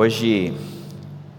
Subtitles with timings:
[0.00, 0.54] Hoje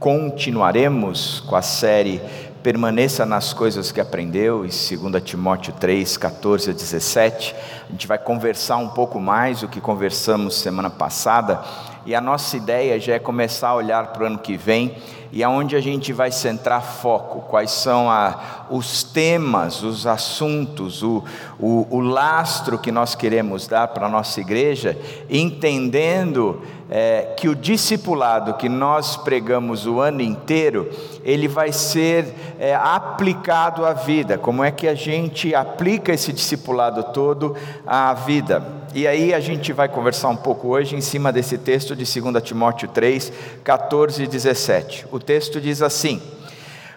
[0.02, 2.22] continuaremos com a série
[2.62, 7.56] Permaneça nas coisas que aprendeu, em 2 Timóteo 3, 14 a 17.
[7.88, 11.64] A gente vai conversar um pouco mais do que conversamos semana passada,
[12.06, 14.96] e a nossa ideia já é começar a olhar para o ano que vem
[15.32, 21.24] e aonde a gente vai centrar foco, quais são a, os temas, os assuntos, o,
[21.60, 24.98] o, o lastro que nós queremos dar para a nossa igreja,
[25.30, 30.90] entendendo é, que o discipulado que nós pregamos o ano inteiro,
[31.24, 34.38] ele vai ser é, aplicado à vida.
[34.38, 38.79] Como é que a gente aplica esse discipulado todo à vida?
[38.94, 42.44] E aí a gente vai conversar um pouco hoje em cima desse texto de 2
[42.44, 43.32] Timóteo 3,
[43.64, 45.06] 14 e 17.
[45.12, 46.22] O texto diz assim: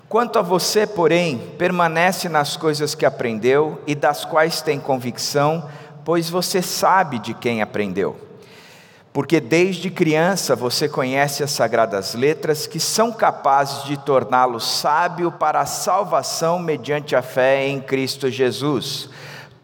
[0.09, 5.69] Quanto a você, porém, permanece nas coisas que aprendeu e das quais tem convicção,
[6.05, 8.17] pois você sabe de quem aprendeu
[9.13, 15.61] porque desde criança você conhece as sagradas letras que são capazes de torná-lo sábio para
[15.61, 19.11] a salvação mediante a fé em Cristo Jesus.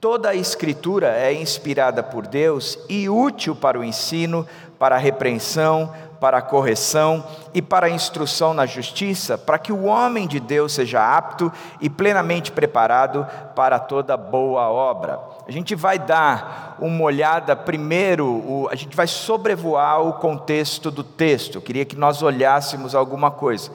[0.01, 4.47] Toda a Escritura é inspirada por Deus e útil para o ensino,
[4.79, 9.87] para a repreensão, para a correção e para a instrução na justiça, para que o
[9.87, 13.27] homem de Deus seja apto e plenamente preparado
[13.57, 15.19] para toda boa obra.
[15.49, 21.57] A gente vai dar uma olhada primeiro, a gente vai sobrevoar o contexto do texto.
[21.57, 23.73] Eu queria que nós olhássemos alguma coisa.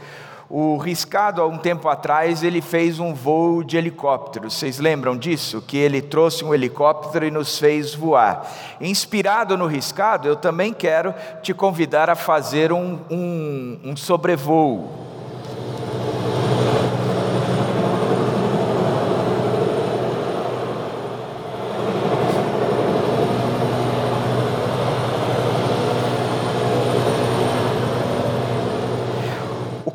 [0.56, 4.52] O Riscado, há um tempo atrás, ele fez um voo de helicóptero.
[4.52, 5.64] Vocês lembram disso?
[5.66, 8.48] Que ele trouxe um helicóptero e nos fez voar.
[8.80, 15.03] Inspirado no Riscado, eu também quero te convidar a fazer um, um, um sobrevoo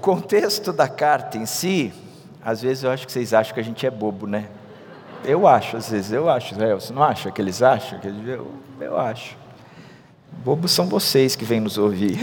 [0.08, 1.92] contexto da carta em si,
[2.42, 4.48] às vezes eu acho que vocês acham que a gente é bobo, né?
[5.22, 6.58] Eu acho, às vezes, eu acho.
[6.58, 6.72] Né?
[6.72, 8.00] Você não acha que eles acham?
[8.26, 8.50] Eu,
[8.80, 9.36] eu acho.
[10.42, 12.18] Bobos são vocês que vêm nos ouvir.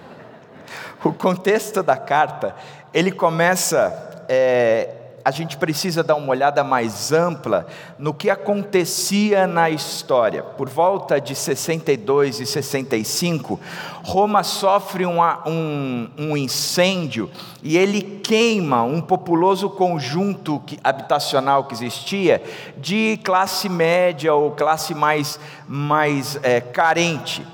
[1.02, 2.54] o contexto da carta,
[2.92, 4.96] ele começa é,
[5.28, 7.66] a gente precisa dar uma olhada mais ampla
[7.98, 10.42] no que acontecia na história.
[10.42, 13.60] Por volta de 62 e 65,
[14.02, 17.30] Roma sofre um, um, um incêndio
[17.62, 22.42] e ele queima um populoso conjunto habitacional que existia
[22.78, 25.38] de classe média ou classe mais,
[25.68, 27.46] mais é, carente.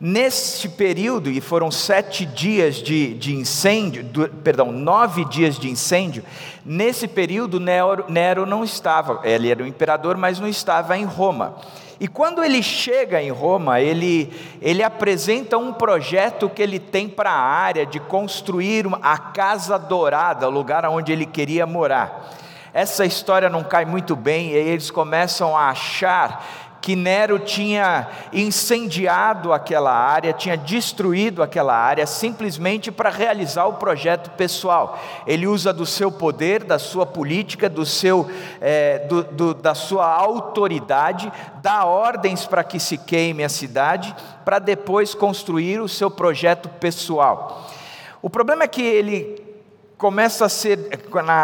[0.00, 6.24] Neste período, e foram sete dias de, de incêndio, do, perdão, nove dias de incêndio,
[6.64, 11.54] nesse período Nero, Nero não estava, ele era o imperador, mas não estava em Roma.
[12.00, 17.30] E quando ele chega em Roma, ele, ele apresenta um projeto que ele tem para
[17.30, 22.30] a área de construir a Casa Dourada, o lugar onde ele queria morar.
[22.72, 26.44] Essa história não cai muito bem, e eles começam a achar
[26.80, 34.30] que Nero tinha incendiado aquela área, tinha destruído aquela área simplesmente para realizar o projeto
[34.30, 34.98] pessoal.
[35.26, 38.30] Ele usa do seu poder, da sua política, do seu,
[38.60, 41.30] é, do, do, da sua autoridade,
[41.60, 44.14] dá ordens para que se queime a cidade,
[44.44, 47.68] para depois construir o seu projeto pessoal.
[48.22, 49.49] O problema é que ele
[50.00, 50.78] começa a ser,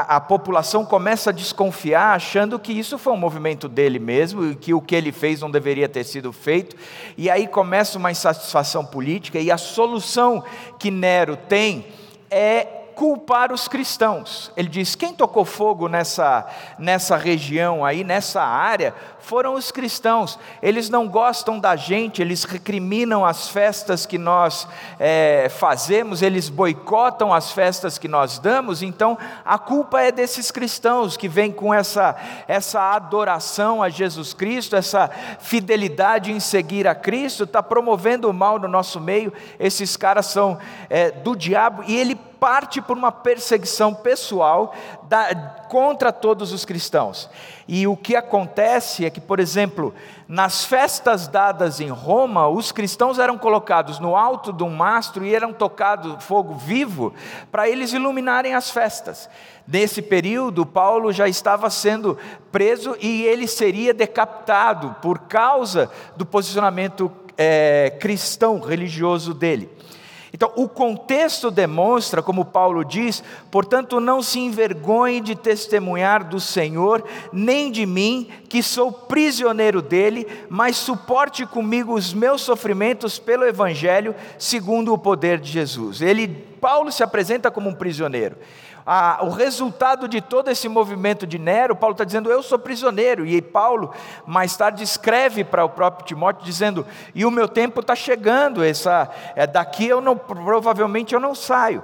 [0.08, 4.72] a, população começa a desconfiar, achando que isso foi um movimento dele mesmo, e que
[4.72, 6.74] o que ele fez não deveria ter sido feito,
[7.18, 10.42] e aí começa uma insatisfação política, e a solução
[10.78, 11.84] que Nero tem
[12.30, 14.50] é culpar os cristãos.
[14.56, 16.46] Ele diz: quem tocou fogo nessa,
[16.78, 20.38] nessa região aí, nessa área, foram os cristãos.
[20.62, 24.66] Eles não gostam da gente, eles recriminam as festas que nós
[24.98, 28.82] é, fazemos, eles boicotam as festas que nós damos.
[28.82, 32.16] Então a culpa é desses cristãos que vêm com essa,
[32.48, 38.58] essa adoração a Jesus Cristo, essa fidelidade em seguir a Cristo, está promovendo o mal
[38.58, 39.32] no nosso meio.
[39.60, 40.56] Esses caras são
[40.88, 44.74] é, do diabo e ele parte por uma perseguição pessoal
[45.08, 45.34] da,
[45.68, 47.28] contra todos os cristãos.
[47.68, 49.92] E o que acontece é que, por exemplo,
[50.28, 55.34] nas festas dadas em Roma, os cristãos eram colocados no alto de um mastro e
[55.34, 57.12] eram tocado fogo vivo
[57.50, 59.28] para eles iluminarem as festas.
[59.66, 62.16] Nesse período, Paulo já estava sendo
[62.52, 69.68] preso e ele seria decapitado por causa do posicionamento é, cristão, religioso dele.
[70.36, 77.02] Então, o contexto demonstra, como Paulo diz, portanto, não se envergonhe de testemunhar do Senhor,
[77.32, 84.14] nem de mim, que sou prisioneiro dele, mas suporte comigo os meus sofrimentos pelo Evangelho,
[84.38, 86.02] segundo o poder de Jesus.
[86.02, 86.28] Ele,
[86.60, 88.36] Paulo se apresenta como um prisioneiro
[88.86, 93.26] a, o resultado de todo esse movimento de Nero, Paulo está dizendo, eu sou prisioneiro.
[93.26, 93.92] E Paulo,
[94.24, 99.10] mais tarde, escreve para o próprio Timóteo, dizendo, e o meu tempo está chegando, essa,
[99.34, 101.82] é, daqui eu não, provavelmente eu não saio.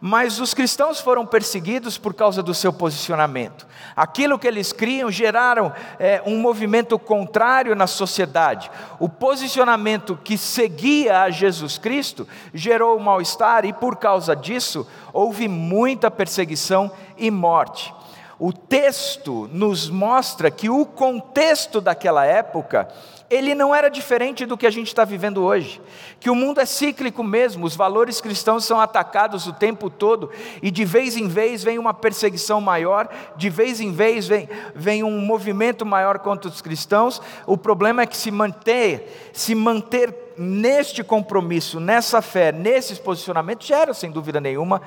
[0.00, 3.66] Mas os cristãos foram perseguidos por causa do seu posicionamento.
[3.96, 8.70] Aquilo que eles criam geraram é, um movimento contrário na sociedade.
[9.00, 16.10] O posicionamento que seguia a Jesus Cristo gerou mal-estar e, por causa disso, houve muita
[16.10, 17.92] perseguição e morte.
[18.38, 22.88] O texto nos mostra que o contexto daquela época
[23.30, 25.80] ele não era diferente do que a gente está vivendo hoje.
[26.18, 30.30] Que o mundo é cíclico mesmo, os valores cristãos são atacados o tempo todo,
[30.62, 35.02] e de vez em vez vem uma perseguição maior, de vez em vez vem, vem
[35.02, 37.20] um movimento maior contra os cristãos.
[37.46, 43.92] O problema é que se manter, se manter neste compromisso, nessa fé, nesses posicionamentos, gera,
[43.92, 44.80] sem dúvida nenhuma,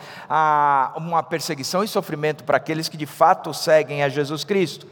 [0.96, 4.88] uma perseguição e sofrimento para aqueles que de fato seguem a Jesus Cristo.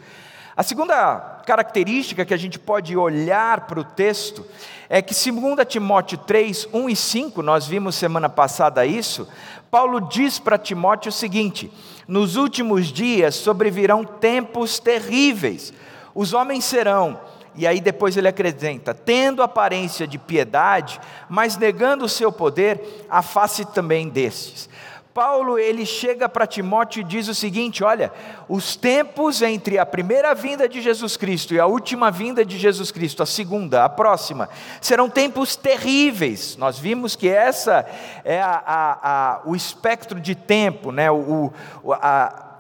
[0.60, 4.46] A segunda característica que a gente pode olhar para o texto
[4.90, 9.26] é que, segundo Timóteo 3, 1 e 5, nós vimos semana passada isso,
[9.72, 11.72] Paulo diz para Timóteo o seguinte:
[12.06, 15.72] nos últimos dias sobrevirão tempos terríveis,
[16.14, 17.18] os homens serão,
[17.56, 23.64] e aí depois ele acrescenta, tendo aparência de piedade, mas negando o seu poder, afaste
[23.64, 24.68] também destes.
[25.14, 28.12] Paulo ele chega para Timóteo e diz o seguinte: olha,
[28.48, 32.92] os tempos entre a primeira vinda de Jesus Cristo e a última vinda de Jesus
[32.92, 34.48] Cristo, a segunda, a próxima,
[34.80, 36.56] serão tempos terríveis.
[36.58, 37.86] Nós vimos que essa
[38.24, 41.10] é a, a, a, o espectro de tempo, né?
[41.10, 41.52] o,
[41.84, 41.94] o,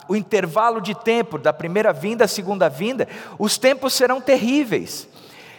[0.07, 3.07] o intervalo de tempo da primeira vinda à segunda vinda,
[3.37, 5.07] os tempos serão terríveis.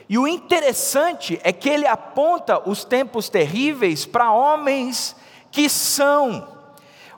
[0.09, 5.15] E o interessante é que ele aponta os tempos terríveis para homens
[5.53, 6.60] que são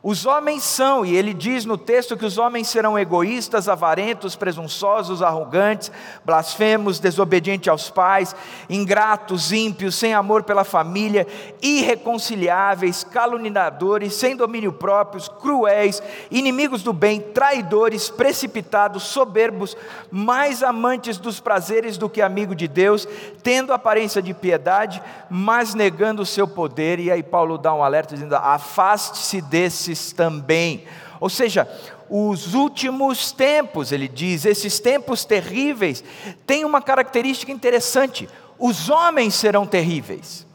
[0.05, 5.23] os homens são, e ele diz no texto que os homens serão egoístas, avarentos, presunçosos,
[5.23, 5.93] arrogantes,
[6.25, 8.35] blasfemos, desobedientes aos pais,
[8.69, 11.25] ingratos, ímpios, sem amor pela família,
[11.63, 16.03] irreconciliáveis, caluniadores, sem domínio próprios, cruéis,
[16.33, 19.77] inimigos do bem, traidores, precipitados, soberbos,
[20.11, 23.07] mais amantes dos prazeres do que amigo de Deus,
[23.41, 25.01] tendo aparência de piedade,
[25.31, 26.99] mas negando o seu poder.
[26.99, 30.85] E aí Paulo dá um alerta dizendo: afaste-se desse esses também.
[31.21, 31.69] Ou seja,
[32.11, 36.03] os últimos tempos, ele diz, esses tempos terríveis,
[36.47, 38.29] têm uma característica interessante:
[38.59, 40.47] os homens serão terríveis.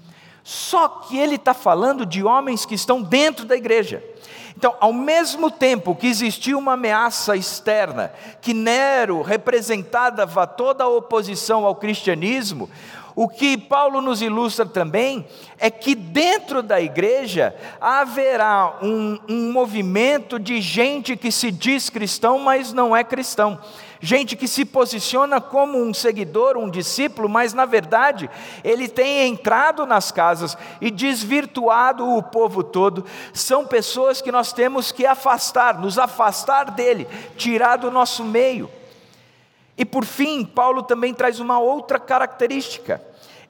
[0.43, 4.03] Só que ele está falando de homens que estão dentro da igreja.
[4.55, 8.11] Então, ao mesmo tempo que existia uma ameaça externa,
[8.41, 12.69] que Nero representava toda a oposição ao cristianismo,
[13.17, 15.25] o que Paulo nos ilustra também
[15.57, 22.37] é que dentro da igreja haverá um, um movimento de gente que se diz cristão,
[22.37, 23.59] mas não é cristão
[23.99, 28.29] gente que se posiciona como um seguidor, um discípulo, mas na verdade
[28.63, 33.03] ele tem entrado nas casas e desvirtuado o povo todo.
[33.33, 38.69] São pessoas que nós temos que afastar, nos afastar dele, tirar do nosso meio.
[39.77, 43.01] E por fim, Paulo também traz uma outra característica.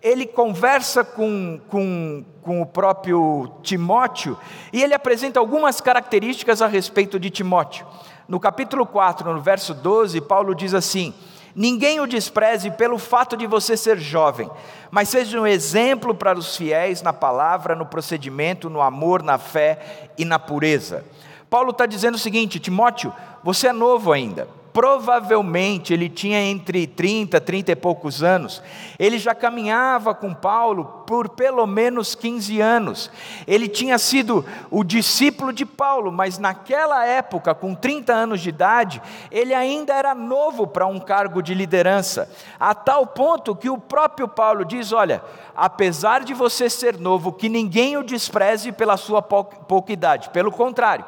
[0.02, 4.38] Ele conversa com, com, com o próprio Timóteo
[4.72, 7.88] e ele apresenta algumas características a respeito de Timóteo.
[8.28, 11.14] No capítulo 4, no verso 12, Paulo diz assim:
[11.56, 14.48] Ninguém o despreze pelo fato de você ser jovem,
[14.92, 20.12] mas seja um exemplo para os fiéis na palavra, no procedimento, no amor, na fé
[20.18, 21.04] e na pureza.
[21.50, 23.12] Paulo está dizendo o seguinte: Timóteo,
[23.44, 28.62] você é novo ainda, Provavelmente ele tinha entre 30, 30 e poucos anos.
[29.00, 33.10] Ele já caminhava com Paulo por pelo menos 15 anos.
[33.48, 39.02] Ele tinha sido o discípulo de Paulo, mas naquela época, com 30 anos de idade,
[39.32, 42.30] ele ainda era novo para um cargo de liderança.
[42.60, 45.24] A tal ponto que o próprio Paulo diz: Olha,
[45.56, 50.30] apesar de você ser novo, que ninguém o despreze pela sua pouca idade.
[50.30, 51.04] Pelo contrário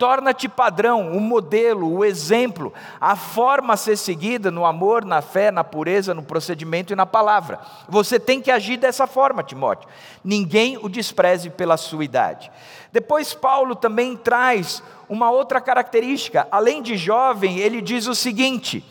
[0.00, 5.50] torna-te padrão, o modelo, o exemplo, a forma a ser seguida no amor, na fé,
[5.50, 7.60] na pureza, no procedimento e na palavra.
[7.86, 9.90] Você tem que agir dessa forma, Timóteo.
[10.24, 12.50] Ninguém o despreze pela sua idade.
[12.90, 16.48] Depois, Paulo também traz uma outra característica.
[16.50, 18.82] Além de jovem, ele diz o seguinte.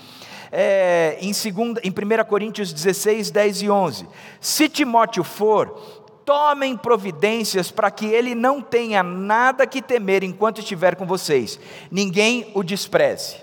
[0.51, 4.07] É, em, segunda, em 1 Coríntios 16, 10 e 11:
[4.39, 5.98] Se Timóteo for,
[6.29, 11.59] tomem providências para que ele não tenha nada que temer enquanto estiver com vocês,
[11.89, 13.37] ninguém o despreze.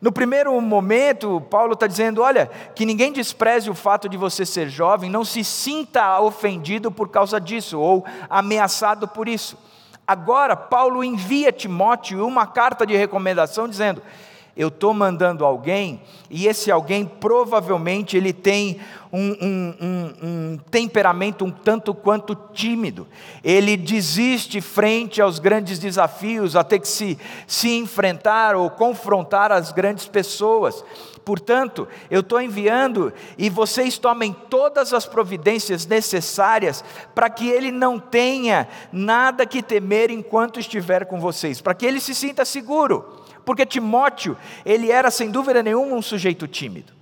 [0.00, 4.68] No primeiro momento, Paulo está dizendo: olha, que ninguém despreze o fato de você ser
[4.68, 9.58] jovem, não se sinta ofendido por causa disso ou ameaçado por isso.
[10.06, 14.00] Agora, Paulo envia Timóteo uma carta de recomendação dizendo:
[14.60, 18.78] eu estou mandando alguém, e esse alguém provavelmente ele tem
[19.10, 23.08] um, um, um, um, temperamento um tanto quanto tímido.
[23.42, 29.72] Ele desiste frente aos grandes desafios, a ter que se, se enfrentar ou confrontar as
[29.72, 30.84] grandes pessoas.
[31.24, 37.98] Portanto, eu estou enviando e vocês tomem todas as providências necessárias para que ele não
[37.98, 43.19] tenha nada que temer enquanto estiver com vocês, para que ele se sinta seguro.
[43.50, 46.92] Porque Timóteo, ele era sem dúvida nenhuma um sujeito tímido.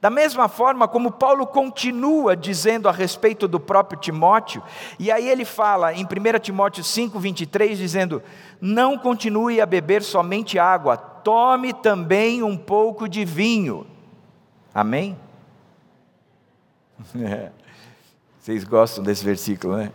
[0.00, 4.60] Da mesma forma como Paulo continua dizendo a respeito do próprio Timóteo,
[4.98, 6.08] e aí ele fala em 1
[6.40, 8.20] Timóteo 5, 23, dizendo:
[8.60, 13.86] Não continue a beber somente água, tome também um pouco de vinho.
[14.74, 15.16] Amém?
[18.40, 19.92] Vocês gostam desse versículo, né?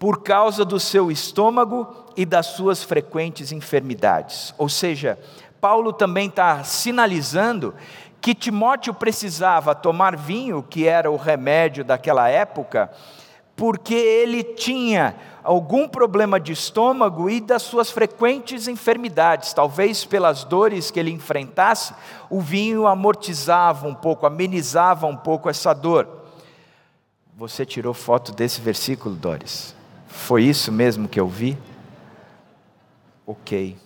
[0.00, 4.54] Por causa do seu estômago e das suas frequentes enfermidades.
[4.56, 5.18] Ou seja,
[5.60, 7.74] Paulo também está sinalizando
[8.18, 12.90] que Timóteo precisava tomar vinho, que era o remédio daquela época,
[13.54, 15.14] porque ele tinha
[15.44, 19.52] algum problema de estômago e das suas frequentes enfermidades.
[19.52, 21.92] Talvez pelas dores que ele enfrentasse,
[22.30, 26.08] o vinho amortizava um pouco, amenizava um pouco essa dor.
[27.36, 29.78] Você tirou foto desse versículo, Doris?
[30.10, 31.56] Foi isso mesmo que eu vi?
[33.26, 33.76] Ok.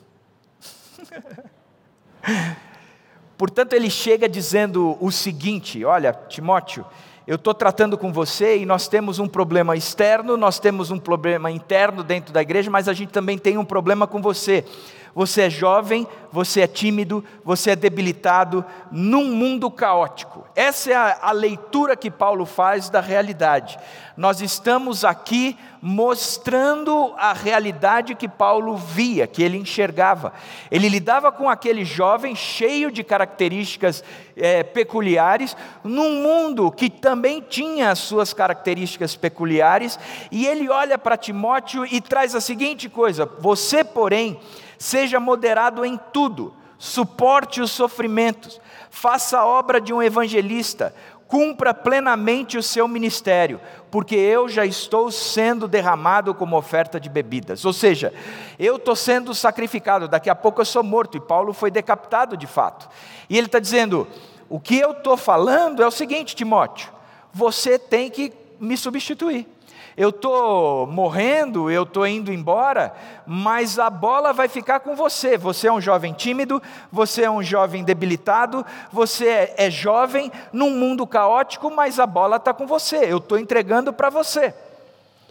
[3.37, 6.85] Portanto, ele chega dizendo o seguinte: Olha, Timóteo,
[7.27, 11.51] eu estou tratando com você e nós temos um problema externo, nós temos um problema
[11.51, 14.65] interno dentro da igreja, mas a gente também tem um problema com você.
[15.15, 20.45] Você é jovem, você é tímido, você é debilitado num mundo caótico.
[20.57, 23.79] Essa é a, a leitura que Paulo faz da realidade.
[24.17, 30.33] Nós estamos aqui mostrando a realidade que Paulo via, que ele enxergava.
[30.71, 34.03] Ele lidava com aquele jovem cheio de características
[34.37, 39.99] é, peculiares, num mundo que também tinha as suas características peculiares,
[40.33, 44.41] e ele olha para Timóteo e traz a seguinte coisa: você, porém,
[44.85, 48.61] seja moderado em tudo, suporte os sofrimentos,
[48.91, 50.95] faça a obra de um evangelista,
[51.27, 53.59] cumpra plenamente o seu ministério,
[53.91, 57.65] porque eu já estou sendo derramado como oferta de bebidas.
[57.65, 58.13] Ou seja,
[58.59, 62.47] eu estou sendo sacrificado, daqui a pouco eu sou morto, e Paulo foi decapitado de
[62.47, 62.87] fato.
[63.31, 64.07] E ele está dizendo:
[64.51, 66.93] o que eu estou falando é o seguinte, Timóteo,
[67.33, 69.49] você tem que me substituir
[69.97, 72.93] eu estou morrendo, eu estou indo embora,
[73.27, 75.39] mas a bola vai ficar com você.
[75.39, 76.61] Você é um jovem tímido,
[76.91, 82.37] você é um jovem debilitado, você é, é jovem num mundo caótico, mas a bola
[82.37, 83.05] está com você.
[83.05, 84.53] Eu estou entregando para você.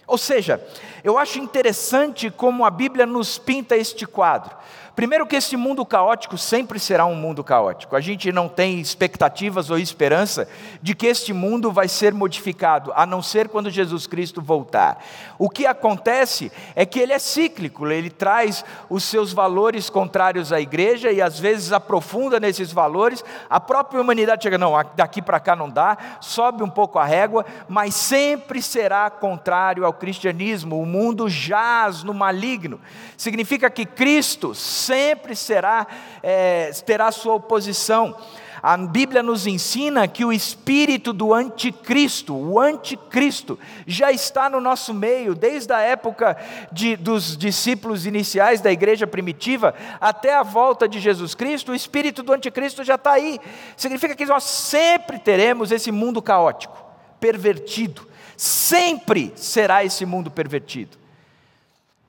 [0.08, 0.66] Ou seja,
[1.04, 4.56] eu acho interessante como a Bíblia nos pinta este quadro.
[4.96, 7.96] Primeiro, que esse mundo caótico sempre será um mundo caótico.
[7.96, 10.48] A gente não tem expectativas ou esperança
[10.84, 15.04] de que este mundo vai ser modificado, a não ser quando Jesus Cristo voltar.
[15.40, 20.62] O que acontece é que ele é cíclico, ele traz os seus valores contrários à
[20.62, 23.26] igreja e às vezes aprofunda nesses valores.
[23.50, 27.44] A própria humanidade chega, não, daqui para cá não dá, sobe um pouco a régua,
[27.68, 30.80] mas sempre será contrário ao cristianismo.
[30.80, 32.80] O mundo jaz no maligno.
[33.18, 34.54] Significa que Cristo
[34.86, 35.88] sempre será,
[36.22, 38.16] é, terá sua oposição.
[38.64, 44.94] A Bíblia nos ensina que o espírito do anticristo, o anticristo, já está no nosso
[44.94, 46.38] meio, desde a época
[46.72, 52.24] de, dos discípulos iniciais da igreja primitiva até a volta de Jesus Cristo, o espírito
[52.24, 53.38] do anticristo já está aí.
[53.76, 56.82] Significa que nós sempre teremos esse mundo caótico,
[57.20, 60.98] pervertido, sempre será esse mundo pervertido.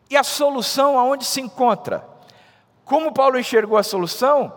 [0.09, 2.14] E a solução aonde se encontra?
[2.85, 4.53] Como Paulo enxergou a solução?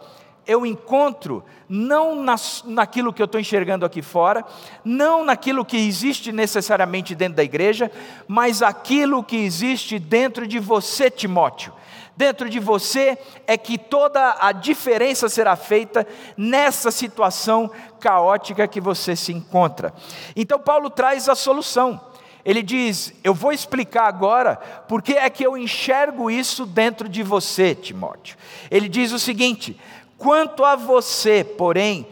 [0.46, 4.46] Eu encontro não nas, naquilo que eu estou enxergando aqui fora,
[4.84, 7.91] não naquilo que existe necessariamente dentro da igreja,
[8.27, 11.74] mas aquilo que existe dentro de você, Timóteo.
[12.15, 17.69] Dentro de você é que toda a diferença será feita nessa situação
[18.00, 19.93] caótica que você se encontra.
[20.36, 22.01] Então, Paulo traz a solução.
[22.48, 24.56] Ele diz: Eu vou explicar agora
[24.88, 28.38] porque é que eu enxergo isso dentro de você, Timóteo.
[28.72, 29.77] Ele diz o seguinte:
[30.18, 32.08] Quanto a você, porém,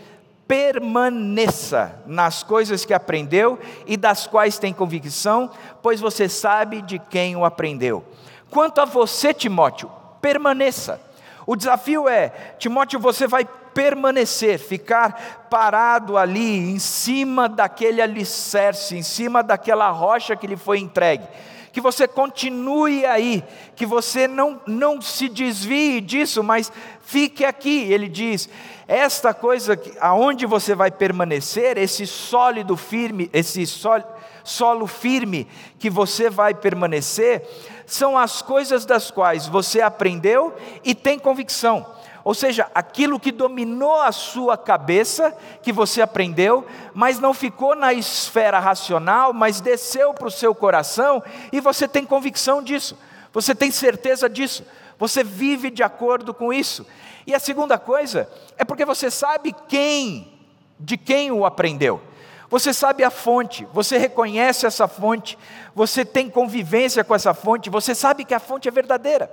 [0.45, 5.49] permaneça nas coisas que aprendeu e das quais tem convicção,
[5.81, 8.03] pois você sabe de quem o aprendeu.
[8.49, 9.89] Quanto a você, Timóteo,
[10.19, 11.01] permaneça.
[11.47, 19.03] O desafio é, Timóteo, você vai permanecer, ficar parado ali, em cima daquele alicerce, em
[19.03, 21.27] cima daquela rocha que lhe foi entregue.
[21.73, 23.43] Que você continue aí,
[23.75, 27.91] que você não, não se desvie disso, mas fique aqui.
[27.91, 28.49] Ele diz:
[28.87, 34.05] esta coisa aonde você vai permanecer, esse sólido firme, esse solo,
[34.41, 37.45] solo firme que você vai permanecer,
[37.85, 41.85] são as coisas das quais você aprendeu e tem convicção.
[42.25, 47.93] Ou seja, aquilo que dominou a sua cabeça, que você aprendeu, mas não ficou na
[47.93, 52.97] esfera racional, mas desceu para o seu coração e você tem convicção disso,
[53.31, 54.65] você tem certeza disso,
[54.97, 56.83] você vive de acordo com isso.
[57.27, 58.27] E a segunda coisa
[58.57, 60.33] é porque você sabe quem,
[60.79, 62.01] de quem o aprendeu.
[62.49, 65.37] Você sabe a fonte, você reconhece essa fonte,
[65.75, 69.31] você tem convivência com essa fonte, você sabe que a fonte é verdadeira.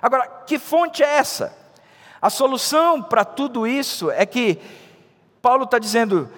[0.00, 1.59] Agora, que fonte é essa?
[2.20, 4.58] A solução para tudo isso é que
[5.40, 6.28] Paulo está dizendo: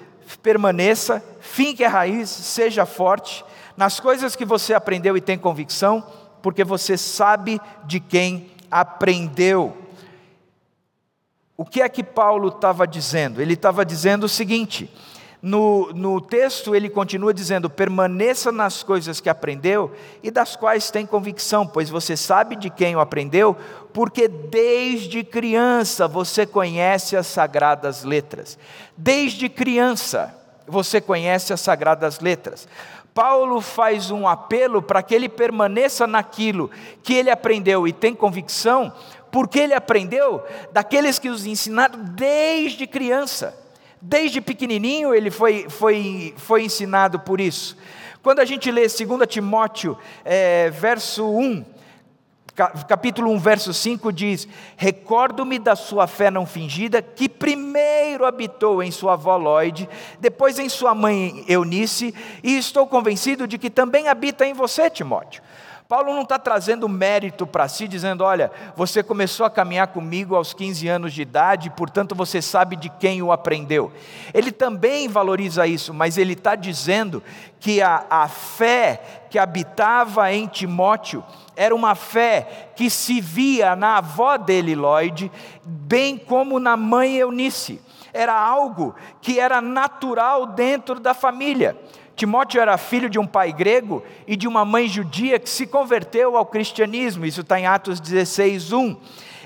[0.43, 3.45] permaneça, finque a raiz, seja forte,
[3.77, 6.05] nas coisas que você aprendeu e tem convicção,
[6.41, 9.77] porque você sabe de quem aprendeu.
[11.57, 13.41] O que é que Paulo estava dizendo?
[13.41, 14.91] Ele estava dizendo o seguinte:
[15.43, 19.91] no, no texto ele continua dizendo: permaneça nas coisas que aprendeu
[20.23, 23.57] e das quais tem convicção, pois você sabe de quem o aprendeu,
[23.93, 28.57] porque desde criança você conhece as sagradas letras.
[28.97, 30.33] Desde criança
[30.65, 32.69] você conhece as sagradas letras.
[33.13, 36.71] Paulo faz um apelo para que ele permaneça naquilo
[37.03, 38.93] que ele aprendeu e tem convicção,
[39.31, 40.41] porque ele aprendeu
[40.73, 43.62] daqueles que os ensinaram desde criança.
[44.05, 47.77] Desde pequenininho ele foi, foi, foi ensinado por isso.
[48.21, 51.65] Quando a gente lê 2 Timóteo, é, verso 1,
[52.89, 58.91] capítulo 1, verso 5 diz: Recordo-me da sua fé não fingida, que primeiro habitou em
[58.91, 64.45] sua avó Lloyd, depois em sua mãe Eunice, e estou convencido de que também habita
[64.45, 65.43] em você, Timóteo.
[65.93, 70.55] Paulo não está trazendo mérito para si, dizendo: olha, você começou a caminhar comigo aos
[70.55, 73.93] 15 anos de idade, portanto você sabe de quem o aprendeu.
[74.33, 77.23] Ele também valoriza isso, mas ele está dizendo
[77.61, 81.23] que a, a fé que habitava em Timóteo
[81.55, 85.31] era uma fé que se via na avó dele, Lloyd,
[85.63, 87.79] bem como na mãe Eunice.
[88.15, 91.77] Era algo que era natural dentro da família.
[92.15, 96.37] Timóteo era filho de um pai grego e de uma mãe judia que se converteu
[96.37, 98.97] ao cristianismo, isso está em Atos 16, 1.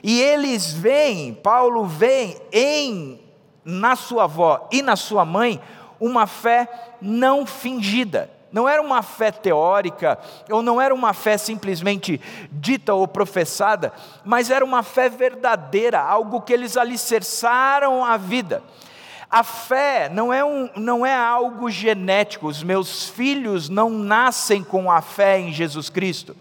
[0.03, 3.21] E eles veem, Paulo vê em,
[3.65, 5.61] na sua avó e na sua mãe,
[5.99, 6.69] uma fé
[7.01, 8.31] não fingida.
[8.53, 10.19] Não era uma fé teórica,
[10.51, 13.93] ou não era uma fé simplesmente dita ou professada,
[14.25, 18.63] mas era uma fé verdadeira, algo que eles alicerçaram a vida.
[19.31, 24.91] A fé não é, um, não é algo genético, os meus filhos não nascem com
[24.91, 26.37] a fé em Jesus Cristo,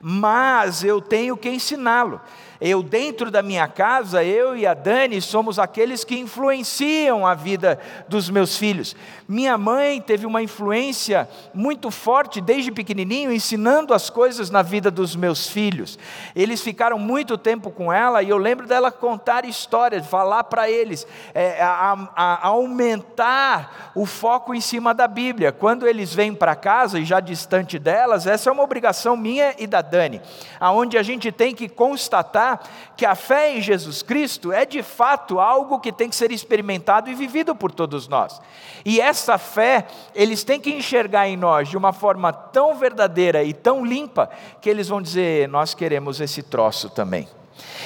[0.00, 2.20] mas eu tenho que ensiná-lo.
[2.60, 7.80] Eu, dentro da minha casa, eu e a Dani somos aqueles que influenciam a vida
[8.06, 8.94] dos meus filhos.
[9.26, 15.16] Minha mãe teve uma influência muito forte desde pequenininho, ensinando as coisas na vida dos
[15.16, 15.98] meus filhos.
[16.36, 21.06] Eles ficaram muito tempo com ela e eu lembro dela contar histórias, falar para eles,
[21.32, 25.50] é, a, a, aumentar o foco em cima da Bíblia.
[25.50, 29.66] Quando eles vêm para casa e já distante delas, essa é uma obrigação minha e
[29.66, 30.20] da Dani,
[30.58, 32.49] aonde a gente tem que constatar
[32.96, 37.10] que a fé em Jesus Cristo é de fato algo que tem que ser experimentado
[37.10, 38.40] e vivido por todos nós.
[38.84, 43.52] E essa fé, eles têm que enxergar em nós de uma forma tão verdadeira e
[43.52, 47.28] tão limpa, que eles vão dizer: Nós queremos esse troço também.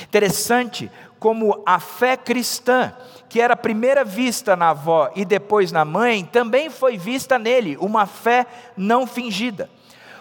[0.05, 2.93] Interessante como a fé cristã,
[3.29, 8.07] que era primeira vista na avó e depois na mãe, também foi vista nele, uma
[8.07, 8.47] fé
[8.77, 9.69] não fingida.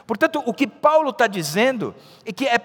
[0.05, 2.59] Portanto, o que Paulo está dizendo é que, é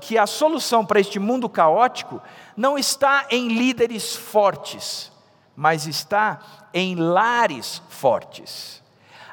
[0.00, 2.20] que a solução para este mundo caótico
[2.56, 5.12] não está em líderes fortes,
[5.54, 6.38] mas está
[6.72, 8.82] em lares fortes,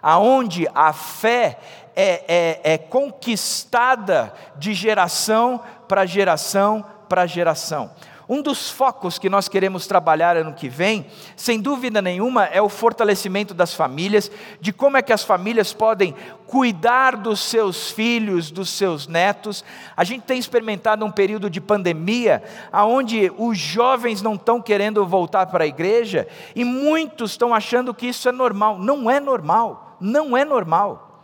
[0.01, 1.59] aonde a fé
[1.95, 7.91] é, é, é conquistada de geração para geração para geração.
[8.33, 12.67] Um dos focos que nós queremos trabalhar ano que vem, sem dúvida nenhuma, é o
[12.67, 16.15] fortalecimento das famílias, de como é que as famílias podem
[16.47, 19.63] cuidar dos seus filhos, dos seus netos.
[19.95, 22.41] A gente tem experimentado um período de pandemia,
[22.73, 28.07] onde os jovens não estão querendo voltar para a igreja e muitos estão achando que
[28.07, 28.79] isso é normal.
[28.79, 31.21] Não é normal, não é normal.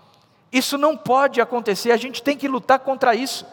[0.54, 3.48] Isso não pode acontecer, a gente tem que lutar contra isso.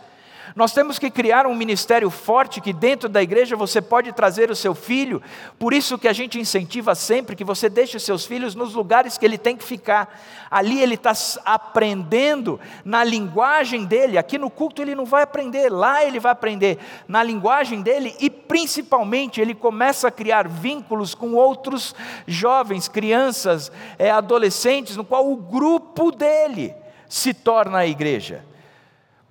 [0.57, 4.57] Nós temos que criar um ministério forte que dentro da igreja você pode trazer o
[4.57, 5.21] seu filho.
[5.59, 9.27] Por isso que a gente incentiva sempre que você deixe seus filhos nos lugares que
[9.27, 10.19] ele tem que ficar.
[10.51, 11.12] Ali ele está
[11.45, 14.16] aprendendo na linguagem dele.
[14.16, 18.31] Aqui no culto ele não vai aprender, lá ele vai aprender na linguagem dele e
[18.31, 21.95] principalmente ele começa a criar vínculos com outros
[22.27, 26.75] jovens, crianças, é, adolescentes, no qual o grupo dele
[27.07, 28.42] se torna a igreja.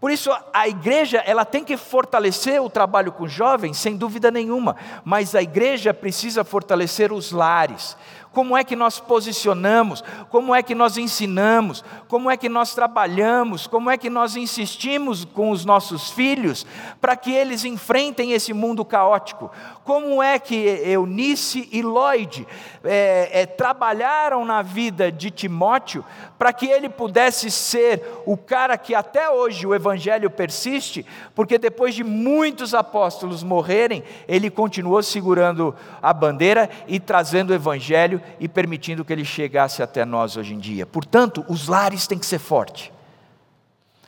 [0.05, 4.75] Por isso a igreja, ela tem que fortalecer o trabalho com jovens, sem dúvida nenhuma,
[5.03, 7.97] mas a igreja precisa fortalecer os lares
[8.35, 13.65] como é que nós posicionamos, como é que nós ensinamos, como é que nós trabalhamos,
[13.65, 16.67] como é que nós insistimos com os nossos filhos
[16.99, 19.49] para que eles enfrentem esse mundo caótico.
[19.85, 22.45] Como é que Eunice e Lloyd
[22.83, 26.03] é, é, trabalharam na vida de Timóteo
[26.37, 31.95] para que ele pudesse ser o cara que até hoje o Evangelho persiste, porque depois
[31.95, 39.03] de muitos apóstolos morrerem, ele continuou segurando a bandeira e trazendo o Evangelho e permitindo
[39.03, 40.85] que ele chegasse até nós hoje em dia.
[40.85, 42.91] Portanto, os lares têm que ser fortes.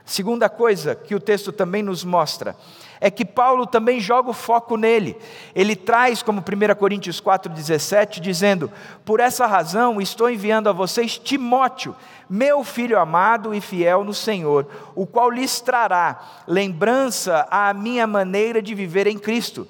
[0.05, 2.55] Segunda coisa que o texto também nos mostra
[2.99, 5.17] é que Paulo também joga o foco nele.
[5.53, 8.71] Ele traz, como 1 Coríntios 4,17, dizendo:
[9.03, 11.95] Por essa razão estou enviando a vocês Timóteo
[12.29, 18.61] meu filho amado e fiel no Senhor, o qual lhes trará lembrança à minha maneira
[18.61, 19.67] de viver em Cristo,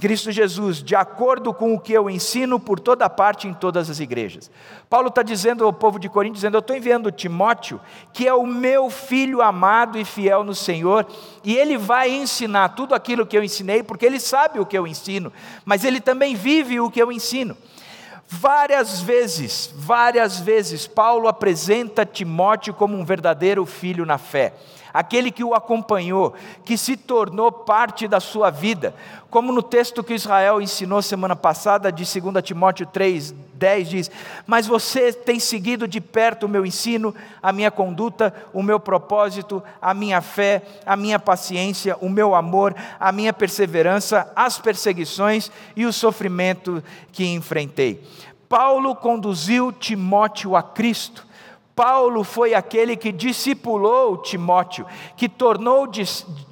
[0.00, 4.00] Cristo Jesus, de acordo com o que eu ensino por toda parte em todas as
[4.00, 4.50] igrejas.
[4.88, 7.80] Paulo está dizendo ao povo de Corinto, dizendo, eu estou enviando Timóteo,
[8.12, 11.06] que é o meu filho amado e fiel no Senhor,
[11.44, 14.86] e ele vai ensinar tudo aquilo que eu ensinei, porque ele sabe o que eu
[14.86, 15.32] ensino,
[15.64, 17.56] mas ele também vive o que eu ensino.
[18.30, 24.52] Várias vezes, várias vezes, Paulo apresenta Timóteo como um verdadeiro filho na fé,
[24.92, 28.94] aquele que o acompanhou, que se tornou parte da sua vida,
[29.30, 34.10] como no texto que Israel ensinou semana passada, de 2 Timóteo 3, 10, diz:
[34.46, 39.62] Mas você tem seguido de perto o meu ensino, a minha conduta, o meu propósito,
[39.82, 45.84] a minha fé, a minha paciência, o meu amor, a minha perseverança, as perseguições e
[45.84, 48.02] o sofrimento que enfrentei.
[48.48, 51.27] Paulo conduziu Timóteo a Cristo.
[51.78, 54.84] Paulo foi aquele que discipulou Timóteo,
[55.16, 56.02] que tornou de,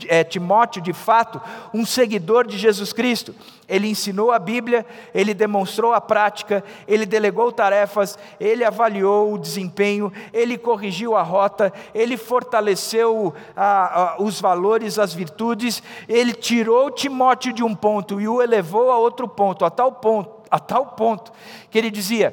[0.06, 1.42] é, Timóteo de fato
[1.74, 3.34] um seguidor de Jesus Cristo.
[3.68, 10.12] Ele ensinou a Bíblia, ele demonstrou a prática, ele delegou tarefas, ele avaliou o desempenho,
[10.32, 17.52] ele corrigiu a rota, ele fortaleceu a, a, os valores, as virtudes, ele tirou Timóteo
[17.52, 21.32] de um ponto e o elevou a outro ponto, a tal ponto, a tal ponto
[21.68, 22.32] que ele dizia: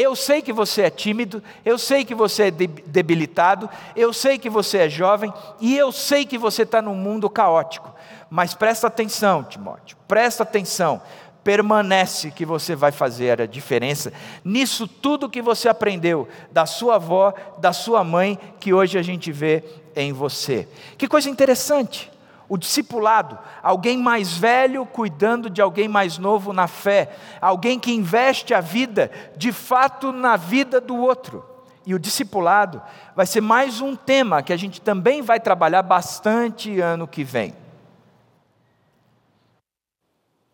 [0.00, 4.48] eu sei que você é tímido, eu sei que você é debilitado, eu sei que
[4.48, 7.94] você é jovem e eu sei que você está num mundo caótico.
[8.30, 11.02] Mas presta atenção, Timóteo, presta atenção.
[11.42, 14.12] Permanece que você vai fazer a diferença
[14.44, 19.32] nisso tudo que você aprendeu da sua avó, da sua mãe, que hoje a gente
[19.32, 19.64] vê
[19.96, 20.68] em você.
[20.98, 22.10] Que coisa interessante
[22.50, 28.52] o discipulado, alguém mais velho cuidando de alguém mais novo na fé, alguém que investe
[28.52, 31.44] a vida de fato na vida do outro.
[31.86, 32.82] E o discipulado
[33.14, 37.54] vai ser mais um tema que a gente também vai trabalhar bastante ano que vem.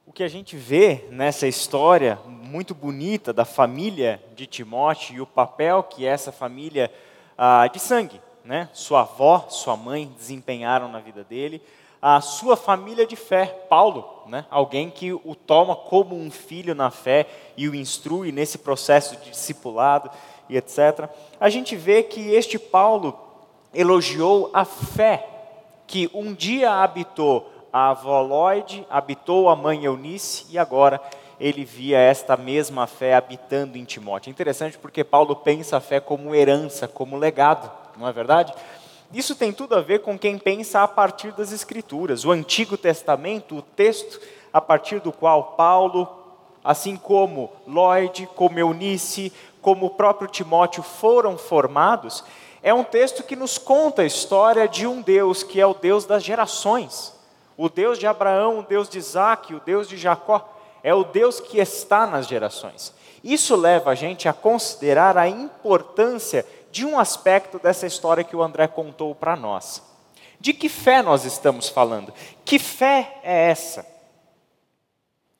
[0.04, 5.26] O que a gente vê nessa história muito bonita da família de Timóteo e o
[5.26, 6.92] papel que essa família
[7.38, 11.62] ah, de sangue, né, sua avó, sua mãe desempenharam na vida dele,
[12.00, 14.44] a sua família de fé, Paulo, né?
[14.50, 19.30] alguém que o toma como um filho na fé e o instrui nesse processo de
[19.30, 20.11] discipulado
[20.48, 21.09] e etc.
[21.40, 23.18] A gente vê que este Paulo
[23.74, 25.26] elogiou a fé
[25.87, 31.00] que um dia habitou a avó Lloyd, habitou a mãe Eunice e agora
[31.38, 34.30] ele via esta mesma fé habitando em Timóteo.
[34.30, 38.54] Interessante porque Paulo pensa a fé como herança, como legado, não é verdade?
[39.12, 42.25] Isso tem tudo a ver com quem pensa a partir das Escrituras.
[42.25, 44.21] O Antigo Testamento, o texto
[44.53, 46.09] a partir do qual Paulo,
[46.64, 52.25] assim como Lloyd, como Eunice, como o próprio Timóteo foram formados,
[52.62, 56.05] é um texto que nos conta a história de um Deus que é o Deus
[56.05, 57.14] das gerações.
[57.57, 61.38] O Deus de Abraão, o Deus de Isaac, o Deus de Jacó, é o Deus
[61.38, 62.92] que está nas gerações.
[63.23, 66.45] Isso leva a gente a considerar a importância
[66.77, 69.83] de um aspecto dessa história que o André contou para nós.
[70.39, 72.12] De que fé nós estamos falando?
[72.45, 73.87] Que fé é essa?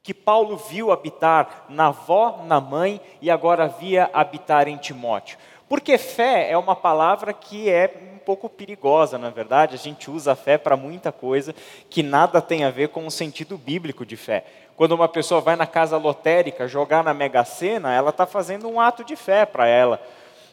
[0.03, 5.37] Que Paulo viu habitar na avó, na mãe e agora via habitar em Timóteo.
[5.69, 9.75] Porque fé é uma palavra que é um pouco perigosa, na verdade.
[9.75, 11.55] A gente usa fé para muita coisa
[11.91, 14.47] que nada tem a ver com o sentido bíblico de fé.
[14.75, 18.81] Quando uma pessoa vai na casa lotérica jogar na Mega Sena, ela está fazendo um
[18.81, 20.01] ato de fé para ela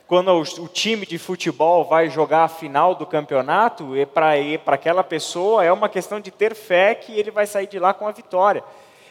[0.08, 4.34] quando o, time de futebol vai jogar a final do campeonato, e para
[4.68, 8.08] aquela pessoa é uma questão de ter fé que ele vai sair de lá com
[8.08, 8.64] a vitória.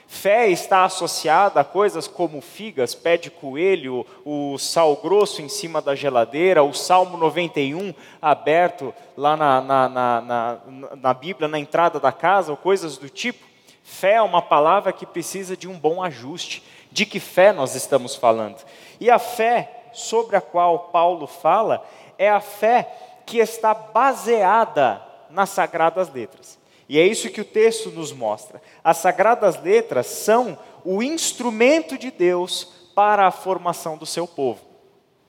[0.07, 5.81] Fé está associada a coisas como figas, pé de coelho, o sal grosso em cima
[5.81, 10.59] da geladeira, o Salmo 91 aberto lá na, na, na, na,
[10.97, 13.47] na Bíblia, na entrada da casa, ou coisas do tipo.
[13.83, 16.63] Fé é uma palavra que precisa de um bom ajuste.
[16.91, 18.59] De que fé nós estamos falando?
[19.01, 21.85] E a fé sobre a qual Paulo fala
[22.19, 22.93] é a fé
[23.27, 26.59] que está baseada nas sagradas letras.
[26.89, 28.61] E é isso que o texto nos mostra.
[28.85, 34.61] As sagradas letras são o instrumento de Deus para a formação do seu povo.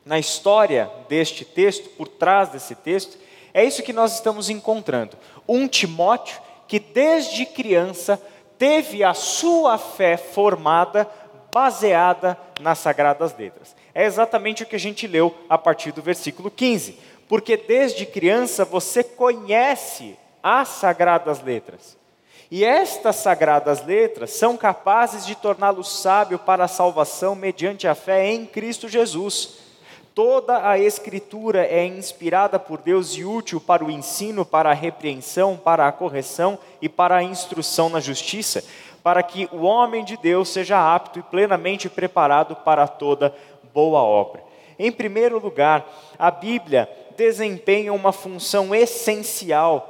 [0.05, 3.17] Na história deste texto, por trás desse texto,
[3.53, 5.15] é isso que nós estamos encontrando.
[5.47, 8.21] Um Timóteo que desde criança
[8.57, 11.09] teve a sua fé formada
[11.53, 13.75] baseada nas sagradas letras.
[13.93, 16.97] É exatamente o que a gente leu a partir do versículo 15.
[17.27, 21.97] Porque desde criança você conhece as sagradas letras.
[22.51, 28.31] E estas sagradas letras são capazes de torná-lo sábio para a salvação mediante a fé
[28.31, 29.57] em Cristo Jesus.
[30.13, 35.57] Toda a Escritura é inspirada por Deus e útil para o ensino, para a repreensão,
[35.57, 38.63] para a correção e para a instrução na justiça,
[39.01, 43.33] para que o homem de Deus seja apto e plenamente preparado para toda
[43.73, 44.43] boa obra.
[44.77, 49.89] Em primeiro lugar, a Bíblia desempenha uma função essencial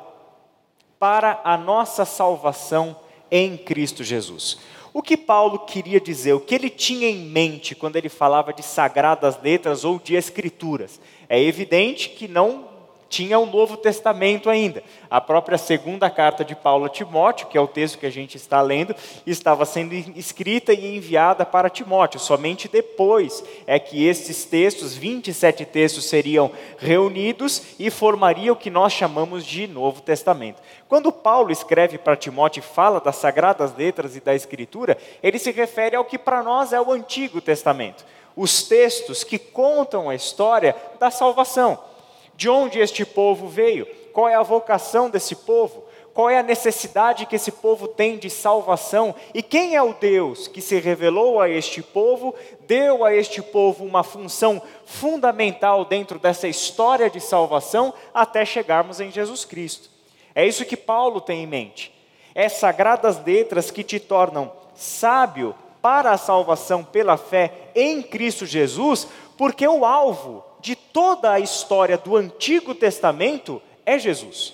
[1.00, 2.96] para a nossa salvação
[3.30, 4.60] em Cristo Jesus.
[4.94, 8.62] O que Paulo queria dizer, o que ele tinha em mente quando ele falava de
[8.62, 11.02] sagradas letras ou de escrituras?
[11.28, 12.73] É evidente que não
[13.14, 14.84] tinha o Novo Testamento ainda.
[15.08, 18.38] A própria segunda carta de Paulo a Timóteo, que é o texto que a gente
[18.38, 22.20] está lendo, estava sendo escrita e enviada para Timóteo.
[22.20, 26.50] Somente depois é que esses textos, 27 textos, seriam
[26.80, 30.60] reunidos e formariam o que nós chamamos de Novo Testamento.
[30.90, 35.52] Quando Paulo escreve para Timóteo e fala das sagradas letras e da Escritura, ele se
[35.52, 38.04] refere ao que para nós é o Antigo Testamento.
[38.36, 41.93] Os textos que contam a história da salvação
[42.36, 47.26] de onde este povo veio, qual é a vocação desse povo, qual é a necessidade
[47.26, 51.50] que esse povo tem de salvação e quem é o Deus que se revelou a
[51.50, 52.36] este povo,
[52.68, 59.10] deu a este povo uma função fundamental dentro dessa história de salvação até chegarmos em
[59.10, 59.90] Jesus Cristo.
[60.36, 61.92] É isso que Paulo tem em mente.
[62.36, 69.08] É sagradas letras que te tornam sábio para a salvação pela fé em Cristo Jesus,
[69.38, 74.54] porque o alvo de toda a história do Antigo Testamento é Jesus.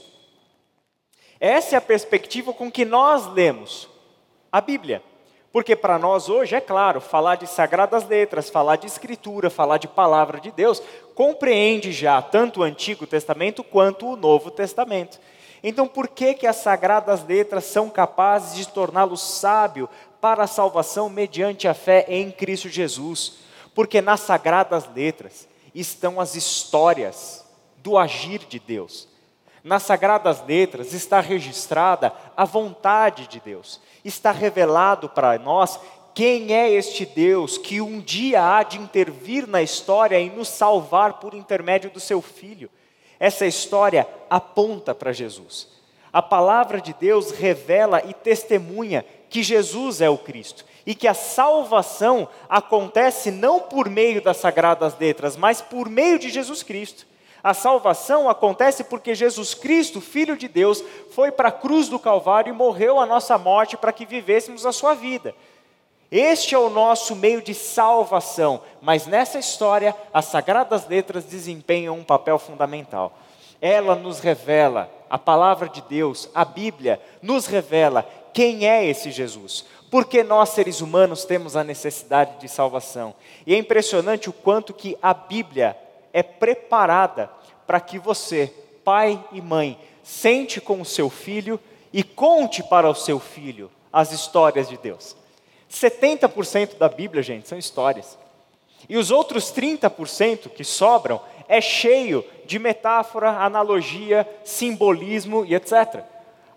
[1.40, 3.88] Essa é a perspectiva com que nós lemos
[4.52, 5.04] a Bíblia.
[5.52, 9.88] Porque para nós hoje, é claro, falar de sagradas letras, falar de escritura, falar de
[9.88, 10.82] palavra de Deus,
[11.14, 15.20] compreende já tanto o Antigo Testamento quanto o Novo Testamento.
[15.64, 19.88] Então, por que, que as sagradas letras são capazes de torná-lo sábio
[20.20, 23.40] para a salvação mediante a fé em Cristo Jesus?
[23.76, 27.46] Porque nas sagradas letras estão as histórias
[27.78, 29.08] do agir de Deus.
[29.64, 33.80] Nas sagradas letras está registrada a vontade de Deus.
[34.04, 35.80] Está revelado para nós
[36.14, 41.14] quem é este Deus que um dia há de intervir na história e nos salvar
[41.20, 42.70] por intermédio do seu filho.
[43.20, 45.68] Essa história aponta para Jesus.
[46.12, 51.14] A palavra de Deus revela e testemunha que Jesus é o Cristo e que a
[51.14, 57.06] salvação acontece não por meio das sagradas letras, mas por meio de Jesus Cristo.
[57.44, 62.52] A salvação acontece porque Jesus Cristo, Filho de Deus, foi para a cruz do Calvário
[62.52, 65.34] e morreu a nossa morte para que vivêssemos a sua vida.
[66.12, 72.04] Este é o nosso meio de salvação, mas nessa história as sagradas letras desempenham um
[72.04, 73.14] papel fundamental.
[73.62, 79.66] Ela nos revela, a palavra de Deus, a Bíblia, nos revela quem é esse Jesus.
[79.90, 83.16] Porque nós seres humanos temos a necessidade de salvação.
[83.46, 85.76] E é impressionante o quanto que a Bíblia
[86.14, 87.30] é preparada
[87.66, 91.60] para que você, pai e mãe, sente com o seu filho
[91.92, 95.16] e conte para o seu filho as histórias de Deus.
[95.72, 98.18] 70% da Bíblia, gente, são histórias.
[98.88, 106.04] E os outros 30% que sobram é cheio de metáfora, analogia, simbolismo e etc.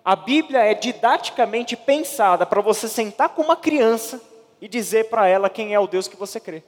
[0.05, 4.21] A Bíblia é didaticamente pensada para você sentar com uma criança
[4.61, 6.63] e dizer para ela quem é o Deus que você crê.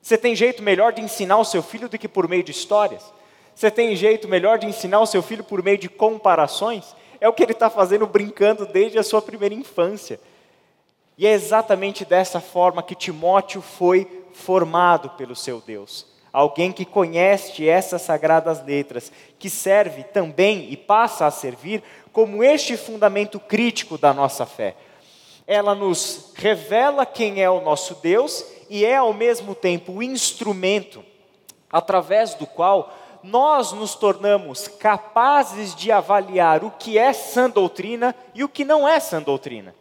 [0.00, 3.12] Você tem jeito melhor de ensinar o seu filho do que por meio de histórias?
[3.54, 6.94] Você tem jeito melhor de ensinar o seu filho por meio de comparações?
[7.20, 10.20] É o que ele está fazendo brincando desde a sua primeira infância.
[11.18, 16.06] E é exatamente dessa forma que Timóteo foi formado pelo seu Deus.
[16.32, 22.76] Alguém que conhece essas sagradas letras, que serve também e passa a servir como este
[22.76, 24.76] fundamento crítico da nossa fé.
[25.46, 31.04] Ela nos revela quem é o nosso Deus e é ao mesmo tempo o instrumento
[31.70, 38.42] através do qual nós nos tornamos capazes de avaliar o que é sã doutrina e
[38.42, 39.74] o que não é sã doutrina.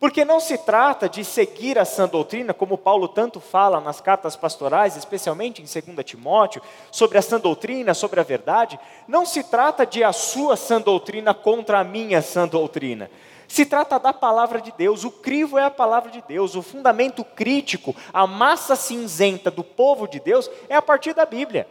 [0.00, 4.34] Porque não se trata de seguir a sã doutrina, como Paulo tanto fala nas cartas
[4.34, 8.80] pastorais, especialmente em 2 Timóteo, sobre a sã doutrina, sobre a verdade.
[9.06, 13.10] Não se trata de a sua sã doutrina contra a minha sã doutrina.
[13.46, 17.22] Se trata da palavra de Deus, o crivo é a palavra de Deus, o fundamento
[17.22, 21.68] crítico, a massa cinzenta do povo de Deus é a partir da Bíblia.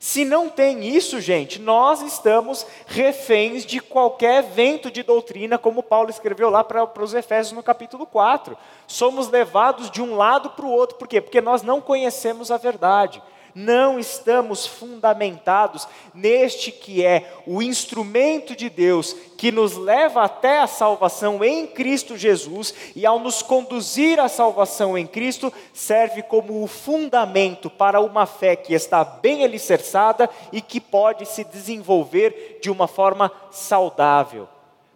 [0.00, 6.08] Se não tem isso, gente, nós estamos reféns de qualquer vento de doutrina, como Paulo
[6.08, 8.56] escreveu lá para, os Efésios no capítulo 4.
[8.86, 11.20] Somos levados de um lado para o outro, por quê?
[11.20, 13.22] Porque nós não conhecemos a verdade
[13.54, 20.66] não estamos fundamentados neste que é o instrumento de Deus que nos leva até a
[20.66, 26.66] salvação em Cristo Jesus e, ao nos conduzir à salvação em Cristo, serve como o
[26.66, 32.86] fundamento para uma fé que está bem alicerçada e que pode se desenvolver de uma
[32.86, 34.48] forma saudável.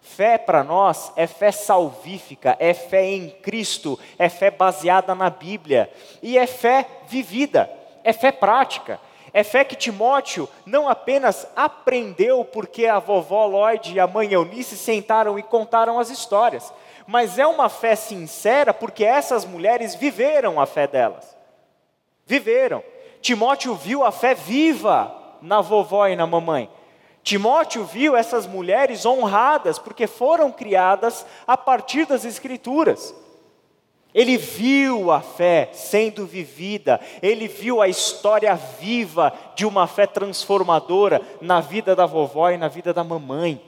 [0.02, 5.90] Fé para nós é fé salvífica, é fé em Cristo, é fé baseada na Bíblia
[6.22, 9.00] e é fé vivida é fé prática.
[9.32, 14.76] É fé que Timóteo não apenas aprendeu porque a vovó Lloyd e a mãe Eunice
[14.76, 16.72] sentaram e contaram as histórias,
[17.04, 21.36] mas é uma fé sincera porque essas mulheres viveram a fé delas.
[22.24, 22.80] Viveram.
[23.20, 25.12] Timóteo viu a fé viva
[25.42, 26.70] na vovó e na mamãe.
[27.24, 33.14] Timóteo viu essas mulheres honradas porque foram criadas a partir das Escrituras.
[34.14, 41.20] Ele viu a fé sendo vivida, ele viu a história viva de uma fé transformadora
[41.40, 43.60] na vida da vovó e na vida da mamãe.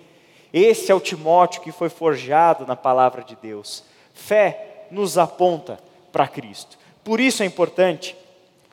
[0.52, 3.82] Esse é o Timóteo que foi forjado na palavra de Deus.
[4.14, 5.80] Fé nos aponta
[6.12, 6.78] para Cristo.
[7.02, 8.16] Por isso é importante,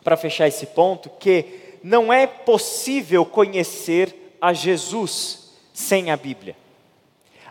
[0.03, 6.55] para fechar esse ponto, que não é possível conhecer a Jesus sem a Bíblia.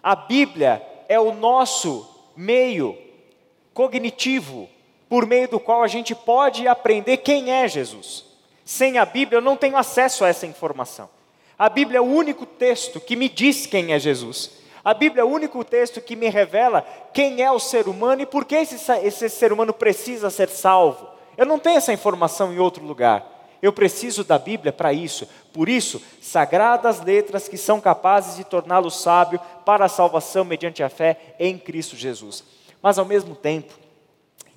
[0.01, 2.97] A Bíblia é o nosso meio
[3.75, 4.69] cognitivo
[5.09, 8.25] por meio do qual a gente pode aprender quem é Jesus.
[8.65, 11.09] Sem a Bíblia eu não tenho acesso a essa informação.
[11.59, 14.63] A Bíblia é o único texto que me diz quem é Jesus.
[14.85, 16.83] A Bíblia é o único texto que me revela
[17.13, 21.07] quem é o ser humano e por que esse, esse ser humano precisa ser salvo.
[21.37, 23.25] Eu não tenho essa informação em outro lugar.
[23.63, 25.29] Eu preciso da Bíblia para isso.
[25.53, 30.89] Por isso, sagradas letras que são capazes de torná-lo sábio para a salvação mediante a
[30.89, 32.43] fé em Cristo Jesus.
[32.83, 33.73] Mas ao mesmo tempo,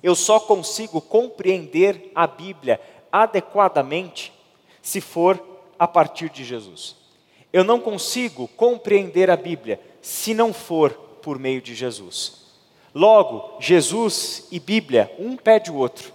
[0.02, 4.32] eu só consigo compreender a Bíblia adequadamente
[4.82, 5.40] se for
[5.78, 6.96] a partir de Jesus.
[7.52, 12.44] Eu não consigo compreender a Bíblia se não for por meio de Jesus.
[12.94, 16.12] Logo, Jesus e Bíblia, um pede o outro.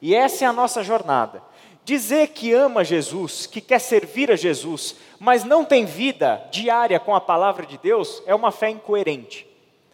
[0.00, 1.42] E essa é a nossa jornada.
[1.84, 7.14] Dizer que ama Jesus, que quer servir a Jesus, mas não tem vida diária com
[7.14, 9.51] a palavra de Deus, é uma fé incoerente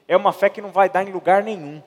[0.08, 1.82] é uma fé que não vai dar em lugar nenhum.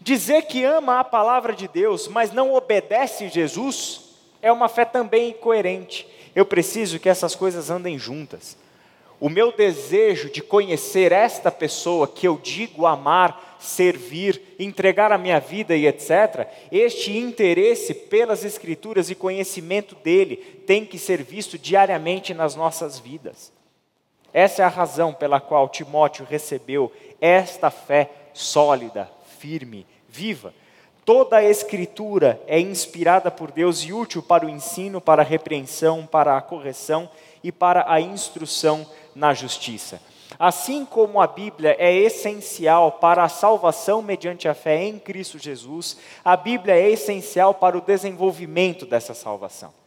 [0.00, 5.30] Dizer que ama a palavra de Deus, mas não obedece Jesus, é uma fé também
[5.30, 6.06] incoerente.
[6.34, 8.56] Eu preciso que essas coisas andem juntas.
[9.20, 15.38] O meu desejo de conhecer esta pessoa que eu digo amar, servir, entregar a minha
[15.38, 22.34] vida e etc., este interesse pelas Escrituras e conhecimento dele tem que ser visto diariamente
[22.34, 23.53] nas nossas vidas.
[24.34, 30.52] Essa é a razão pela qual Timóteo recebeu esta fé sólida, firme, viva.
[31.04, 36.04] Toda a Escritura é inspirada por Deus e útil para o ensino, para a repreensão,
[36.04, 37.08] para a correção
[37.44, 40.00] e para a instrução na justiça.
[40.36, 45.96] Assim como a Bíblia é essencial para a salvação mediante a fé em Cristo Jesus,
[46.24, 49.83] a Bíblia é essencial para o desenvolvimento dessa salvação.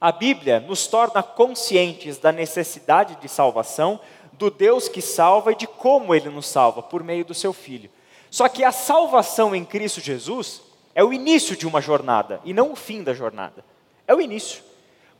[0.00, 4.00] A Bíblia nos torna conscientes da necessidade de salvação,
[4.32, 7.90] do Deus que salva e de como ele nos salva, por meio do seu Filho.
[8.30, 10.60] Só que a salvação em Cristo Jesus
[10.94, 13.64] é o início de uma jornada e não o fim da jornada.
[14.06, 14.62] É o início.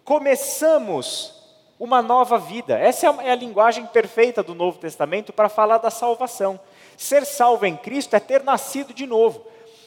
[0.04, 1.32] Começamos
[1.78, 2.78] uma nova vida.
[2.78, 6.58] Essa é a linguagem perfeita do Novo Testamento para falar da salvação.
[6.96, 9.46] Ser salvo em Cristo é ter nascido de novo.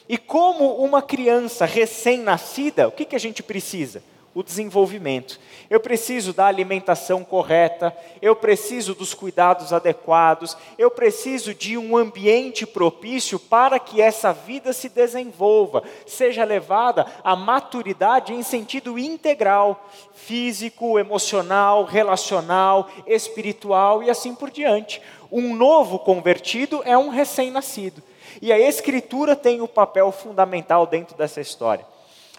[0.09, 4.01] E como uma criança recém-nascida, o que, que a gente precisa?
[4.37, 5.39] O desenvolvimento.
[5.67, 12.63] Eu preciso da alimentação correta, eu preciso dos cuidados adequados, eu preciso de um ambiente
[12.63, 20.99] propício para que essa vida se desenvolva, seja levada à maturidade em sentido integral, físico,
[20.99, 25.01] emocional, relacional, espiritual e assim por diante.
[25.31, 28.03] Um novo convertido é um recém-nascido.
[28.39, 31.83] E a Escritura tem o um papel fundamental dentro dessa história.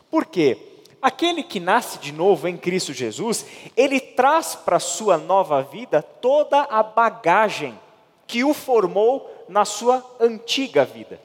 [0.09, 0.78] Por quê?
[1.01, 3.47] Aquele que nasce de novo em Cristo Jesus,
[3.77, 7.79] ele traz para a sua nova vida toda a bagagem
[8.27, 11.21] que o formou na sua antiga vida.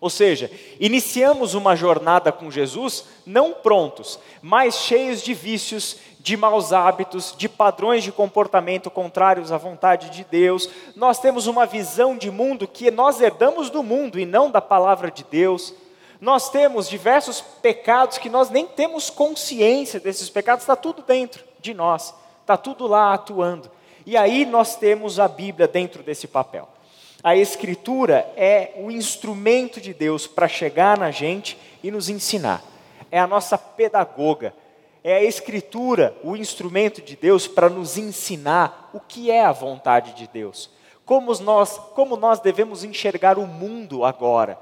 [0.00, 6.72] Ou seja, iniciamos uma jornada com Jesus não prontos, mas cheios de vícios, de maus
[6.72, 10.68] hábitos, de padrões de comportamento contrários à vontade de Deus.
[10.94, 15.10] Nós temos uma visão de mundo que nós herdamos do mundo e não da palavra
[15.10, 15.72] de Deus.
[16.20, 21.74] Nós temos diversos pecados que nós nem temos consciência desses pecados, está tudo dentro de
[21.74, 23.70] nós, está tudo lá atuando.
[24.06, 26.68] E aí nós temos a Bíblia dentro desse papel.
[27.22, 32.62] A Escritura é o instrumento de Deus para chegar na gente e nos ensinar.
[33.10, 34.54] É a nossa pedagoga.
[35.02, 40.14] É a Escritura o instrumento de Deus para nos ensinar o que é a vontade
[40.14, 40.70] de Deus.
[41.04, 44.58] Como nós, como nós devemos enxergar o mundo agora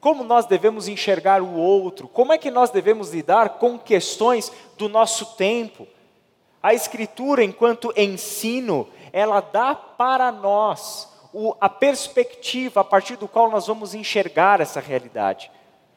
[0.00, 4.88] como nós devemos enxergar o outro, como é que nós devemos lidar com questões do
[4.88, 5.86] nosso tempo.
[6.62, 13.50] A Escritura, enquanto ensino, ela dá para nós o, a perspectiva a partir do qual
[13.50, 15.50] nós vamos enxergar essa realidade.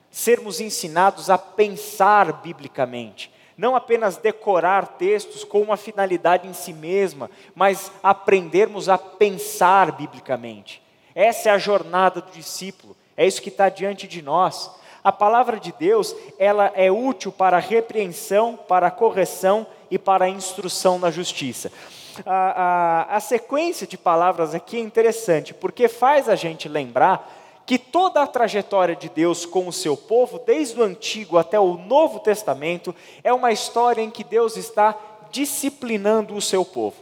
[0.10, 7.30] Sermos ensinados a pensar biblicamente, não apenas decorar textos com uma finalidade em si mesma,
[7.56, 10.82] mas aprendermos a pensar biblicamente.
[11.14, 12.96] Essa é a jornada do discípulo.
[13.22, 14.72] É isso que está diante de nós.
[15.04, 20.26] A palavra de Deus, ela é útil para a repreensão, para a correção e para
[20.26, 21.72] a instrução na justiça.
[22.26, 27.32] A, a, a sequência de palavras aqui é interessante, porque faz a gente lembrar
[27.64, 31.78] que toda a trajetória de Deus com o seu povo, desde o Antigo até o
[31.78, 34.98] Novo Testamento, é uma história em que Deus está
[35.30, 36.98] disciplinando o seu povo.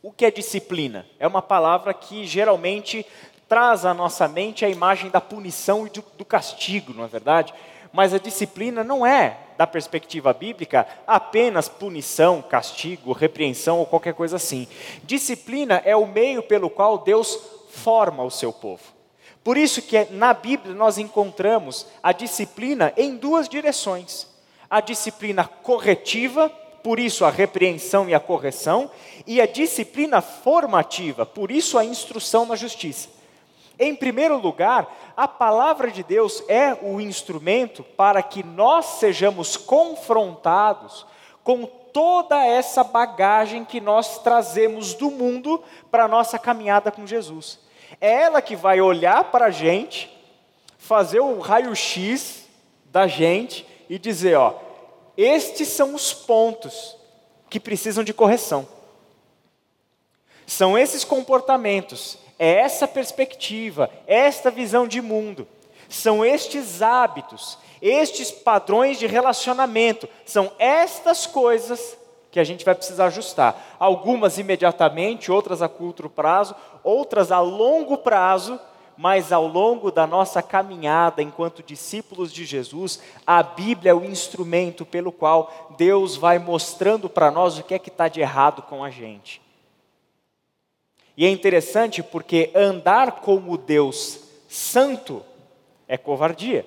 [0.00, 1.04] O que é disciplina?
[1.18, 3.04] É uma palavra que geralmente
[3.52, 7.52] traz à nossa mente a imagem da punição e do, castigo, não é verdade?
[7.92, 14.36] Mas a disciplina não é, da perspectiva bíblica, apenas punição, castigo, repreensão ou qualquer coisa
[14.36, 14.66] assim.
[15.04, 17.38] Disciplina é o meio pelo qual Deus
[17.68, 18.84] forma o seu povo.
[19.44, 24.28] Por isso que na Bíblia nós encontramos a disciplina em duas direções.
[24.70, 26.48] A disciplina corretiva,
[26.82, 28.90] por isso a repreensão e a correção,
[29.26, 33.20] e a disciplina formativa, por isso a instrução na justiça.
[33.82, 41.04] Em primeiro lugar, a palavra de Deus é o instrumento para que nós sejamos confrontados
[41.42, 45.60] com toda essa bagagem que nós trazemos do mundo
[45.90, 47.58] para a nossa caminhada com Jesus.
[48.00, 50.08] É ela que vai olhar para a gente,
[50.78, 52.46] fazer o raio-x
[52.84, 54.54] da gente e dizer: ó,
[55.16, 56.96] estes são os pontos
[57.50, 58.64] que precisam de correção.
[60.46, 65.46] São esses comportamentos, é essa perspectiva, esta visão de mundo,
[65.88, 71.96] são estes hábitos, estes padrões de relacionamento, são estas coisas
[72.32, 73.76] que a gente vai precisar ajustar.
[73.78, 78.58] Algumas imediatamente, outras a curto prazo, outras a longo prazo,
[78.96, 84.84] mas ao longo da nossa caminhada enquanto discípulos de Jesus, a Bíblia é o instrumento
[84.84, 88.82] pelo qual Deus vai mostrando para nós o que é que está de errado com
[88.82, 89.40] a gente.
[91.16, 95.22] E é interessante porque andar como Deus santo
[95.86, 96.66] é covardia.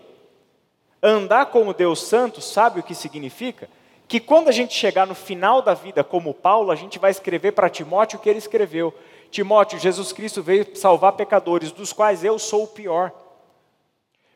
[1.02, 3.70] Andar como Deus santo, sabe o que significa?
[4.08, 7.54] Que quando a gente chegar no final da vida, como Paulo, a gente vai escrever
[7.54, 8.93] para Timóteo o que ele escreveu.
[9.32, 13.12] Timóteo, Jesus Cristo veio salvar pecadores, dos quais eu sou o pior.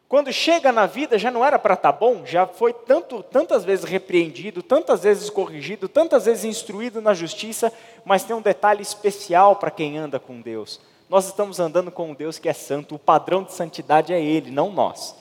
[0.10, 3.64] Quando chega na vida já não era para estar tá bom, já foi tanto, tantas
[3.64, 7.72] vezes repreendido, tantas vezes corrigido, tantas vezes instruído na justiça,
[8.04, 10.82] mas tem um detalhe especial para quem anda com Deus.
[11.08, 14.50] Nós estamos andando com um Deus que é santo, o padrão de santidade é Ele,
[14.50, 15.16] não nós.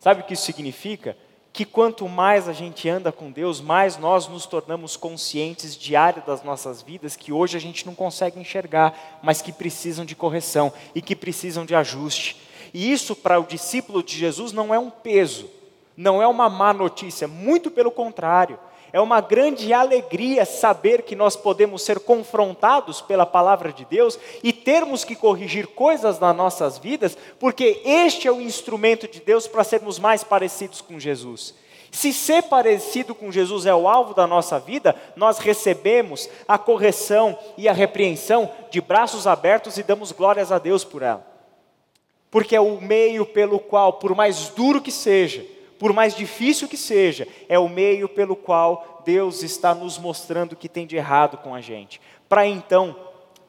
[0.00, 1.14] Sabe o que isso significa?
[1.52, 6.42] que quanto mais a gente anda com Deus, mais nós nos tornamos conscientes áreas das
[6.42, 11.00] nossas vidas que hoje a gente não consegue enxergar, mas que precisam de correção e
[11.00, 12.43] que precisam de ajuste.
[12.74, 15.48] E isso para o discípulo de Jesus não é um peso,
[15.96, 18.58] não é uma má notícia, muito pelo contrário.
[18.92, 24.52] É uma grande alegria saber que nós podemos ser confrontados pela palavra de Deus e
[24.52, 29.64] termos que corrigir coisas nas nossas vidas, porque este é o instrumento de Deus para
[29.64, 31.54] sermos mais parecidos com Jesus.
[31.92, 37.38] Se ser parecido com Jesus é o alvo da nossa vida, nós recebemos a correção
[37.56, 41.33] e a repreensão de braços abertos e damos glórias a Deus por ela.
[42.34, 45.46] Porque é o meio pelo qual, por mais duro que seja,
[45.78, 50.56] por mais difícil que seja, é o meio pelo qual Deus está nos mostrando o
[50.56, 52.96] que tem de errado com a gente, para então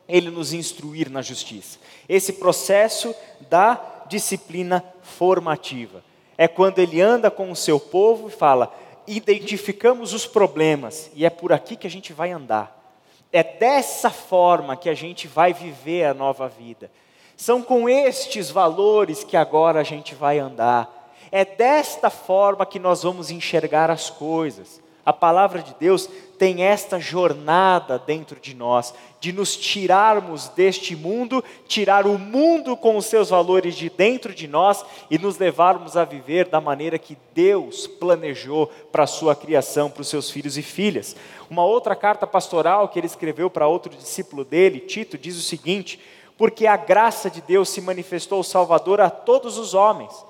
[0.07, 1.79] Ele nos instruir na justiça.
[2.07, 3.15] Esse processo
[3.49, 6.03] da disciplina formativa
[6.37, 8.71] é quando Ele anda com o seu povo e fala:
[9.07, 12.99] identificamos os problemas e é por aqui que a gente vai andar.
[13.33, 16.91] É dessa forma que a gente vai viver a nova vida.
[17.37, 21.13] São com estes valores que agora a gente vai andar.
[21.31, 24.81] É desta forma que nós vamos enxergar as coisas.
[25.05, 26.09] A palavra de Deus
[26.39, 32.97] tem esta jornada dentro de nós, de nos tirarmos deste mundo, tirar o mundo com
[32.97, 37.15] os seus valores de dentro de nós e nos levarmos a viver da maneira que
[37.35, 41.15] Deus planejou para a sua criação, para os seus filhos e filhas.
[41.49, 45.99] Uma outra carta pastoral que ele escreveu para outro discípulo dele, Tito, diz o seguinte:
[46.37, 50.25] Porque a graça de Deus se manifestou Salvador a todos os homens.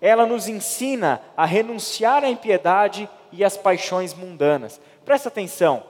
[0.00, 4.80] Ela nos ensina a renunciar à impiedade e às paixões mundanas.
[5.04, 5.82] Presta atenção,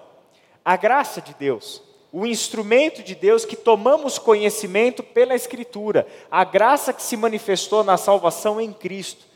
[0.65, 6.93] a graça de Deus, o instrumento de Deus que tomamos conhecimento pela Escritura, a graça
[6.93, 9.27] que se manifestou na salvação em Cristo,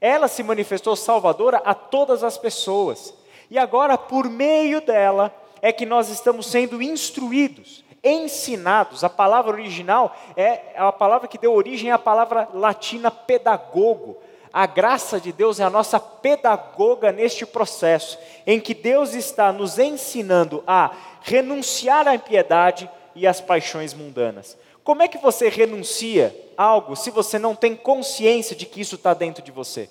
[0.00, 3.12] ela se manifestou salvadora a todas as pessoas,
[3.50, 9.04] e agora, por meio dela, é que nós estamos sendo instruídos ensinados.
[9.04, 14.18] A palavra original é a palavra que deu origem à palavra latina pedagogo.
[14.52, 19.78] A graça de Deus é a nossa pedagoga neste processo, em que Deus está nos
[19.78, 20.90] ensinando a
[21.22, 24.58] renunciar à impiedade e às paixões mundanas.
[24.82, 29.14] Como é que você renuncia algo se você não tem consciência de que isso está
[29.14, 29.88] dentro de você?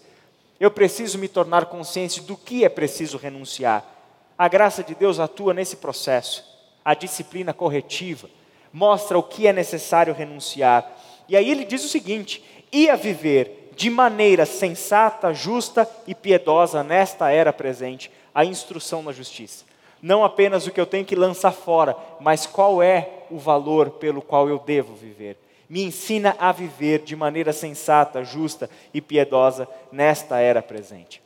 [0.59, 3.85] Eu preciso me tornar consciente do que é preciso renunciar.
[4.37, 6.58] A graça de Deus atua nesse processo
[6.89, 8.27] a disciplina corretiva,
[8.73, 10.91] mostra o que é necessário renunciar.
[11.27, 16.83] E aí ele diz o seguinte: e a viver de maneira sensata, justa e piedosa
[16.83, 19.65] nesta era presente, a instrução na justiça.
[20.01, 24.19] Não apenas o que eu tenho que lançar fora, mas qual é o valor pelo
[24.19, 25.37] qual eu devo viver.
[25.69, 31.21] Me ensina a viver de maneira sensata, justa e piedosa nesta era presente.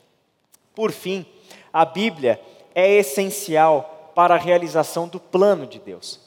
[0.74, 1.24] Por fim,
[1.72, 2.38] a Bíblia
[2.74, 6.20] é essencial para a realização do plano de Deus.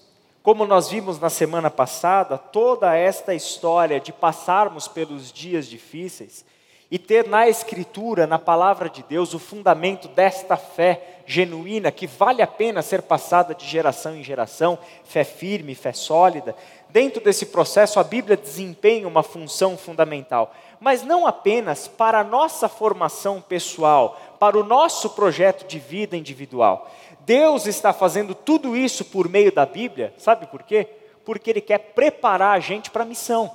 [0.43, 6.45] Como nós vimos na semana passada, toda esta história de passarmos pelos dias difíceis
[6.89, 12.41] e ter na Escritura, na palavra de Deus, o fundamento desta fé genuína que vale
[12.41, 16.55] a pena ser passada de geração em geração, fé firme, fé sólida.
[16.89, 22.69] Dentro desse processo, a Bíblia desempenha uma função fundamental, mas não apenas para a nossa
[22.69, 26.89] formação pessoal, para o nosso projeto de vida individual,
[27.27, 30.87] Deus está fazendo tudo isso por meio da Bíblia, sabe por quê?
[31.25, 33.51] Porque Ele quer preparar a gente para a missão,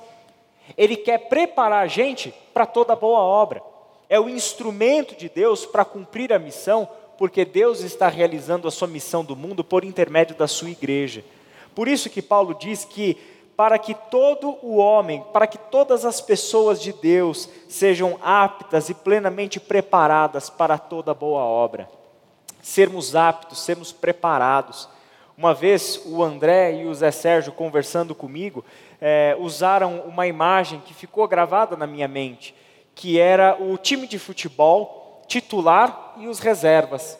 [0.77, 3.63] Ele quer preparar a gente para toda boa obra.
[4.11, 8.87] É o instrumento de Deus para cumprir a missão, porque Deus está realizando a sua
[8.87, 11.25] missão do mundo por intermédio da sua igreja.
[11.75, 13.17] Por isso que Paulo diz que
[13.57, 18.95] para que todo o homem, para que todas as pessoas de Deus sejam aptas e
[18.95, 21.89] plenamente preparadas para toda boa obra
[22.63, 24.89] sermos aptos, sermos preparados.
[25.37, 28.65] Uma vez o André e o Zé Sérgio conversando comigo,
[29.01, 32.55] é, usaram uma imagem que ficou gravada na minha mente,
[32.95, 37.19] que era o time de futebol titular e os reservas.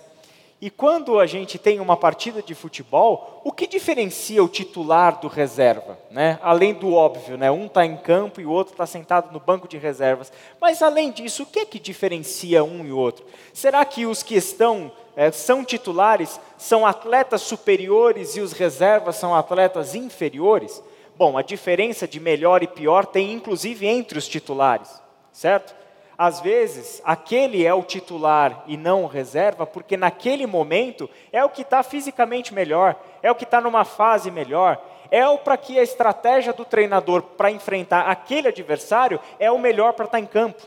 [0.61, 5.27] E quando a gente tem uma partida de futebol, o que diferencia o titular do
[5.27, 5.99] reserva?
[6.09, 6.39] Né?
[6.41, 7.51] Além do óbvio, né?
[7.51, 10.33] um está em campo e o outro está sentado no banco de reservas.
[10.61, 13.27] Mas além disso, o que é que diferencia um e outro?
[13.53, 19.35] Será que os que estão é, são titulares são atletas superiores e os reservas são
[19.35, 20.83] atletas inferiores?
[21.17, 25.03] Bom, a diferença de melhor e pior tem inclusive entre os titulares,
[25.33, 25.75] certo?
[26.17, 31.49] às vezes, aquele é o titular e não o reserva, porque naquele momento é o
[31.49, 35.79] que está fisicamente melhor, é o que está numa fase melhor, é o para que
[35.79, 40.27] a estratégia do treinador para enfrentar aquele adversário é o melhor para estar tá em
[40.27, 40.63] campo.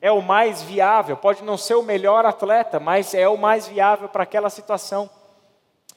[0.00, 4.08] É o mais viável, pode não ser o melhor atleta, mas é o mais viável
[4.08, 5.08] para aquela situação.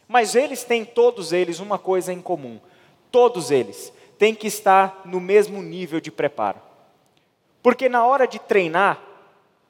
[0.07, 2.59] Mas eles têm, todos eles, uma coisa em comum:
[3.11, 6.59] todos eles têm que estar no mesmo nível de preparo.
[7.61, 8.99] Porque na hora de treinar,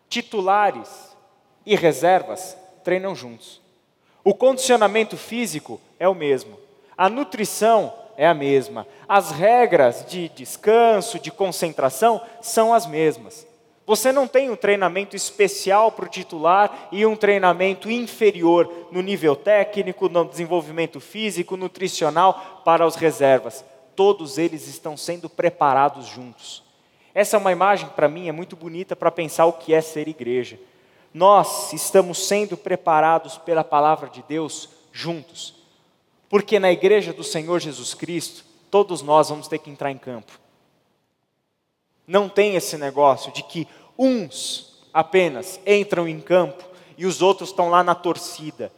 [0.08, 1.16] titulares
[1.66, 3.62] e reservas treinam juntos.
[4.24, 6.58] O condicionamento físico é o mesmo,
[6.98, 13.48] a nutrição é a mesma, as regras de descanso, de concentração são as mesmas.
[13.90, 19.36] Você não tem um treinamento especial para o titular e um treinamento inferior no nível
[19.36, 23.66] técnico, no desenvolvimento físico, nutricional para os reservas.
[23.96, 26.62] Todos eles estão sendo preparados juntos.
[27.16, 30.08] Essa é uma imagem para mim é muito bonita para pensar o que é ser
[30.08, 30.60] igreja.
[31.12, 35.56] Nós estamos sendo preparados pela palavra de Deus juntos.
[36.30, 40.40] Porque na igreja do Senhor Jesus Cristo, todos nós vamos ter que entrar em campo.
[42.10, 46.64] Não tem esse negócio de que uns apenas entram em campo
[46.98, 48.72] e os outros estão lá na torcida.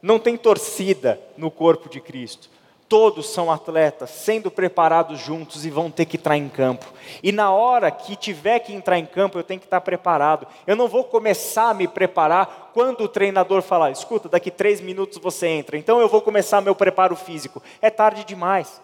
[0.00, 2.48] Não tem torcida no corpo de Cristo.
[2.88, 6.86] Todos são atletas, sendo preparados juntos e vão ter que entrar em campo.
[7.20, 10.46] E na hora que tiver que entrar em campo, eu tenho que estar preparado.
[10.64, 15.18] Eu não vou começar a me preparar quando o treinador falar: escuta, daqui três minutos
[15.18, 15.76] você entra.
[15.76, 17.60] Então eu vou começar meu preparo físico.
[17.80, 18.80] É tarde demais.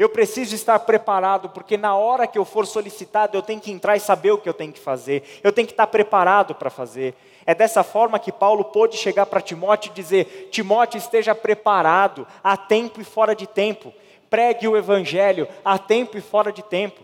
[0.00, 3.98] Eu preciso estar preparado, porque na hora que eu for solicitado, eu tenho que entrar
[3.98, 5.22] e saber o que eu tenho que fazer.
[5.44, 7.14] Eu tenho que estar preparado para fazer.
[7.44, 12.56] É dessa forma que Paulo pôde chegar para Timóteo e dizer: Timóteo, esteja preparado, a
[12.56, 13.92] tempo e fora de tempo.
[14.30, 17.02] Pregue o evangelho a tempo e fora de tempo.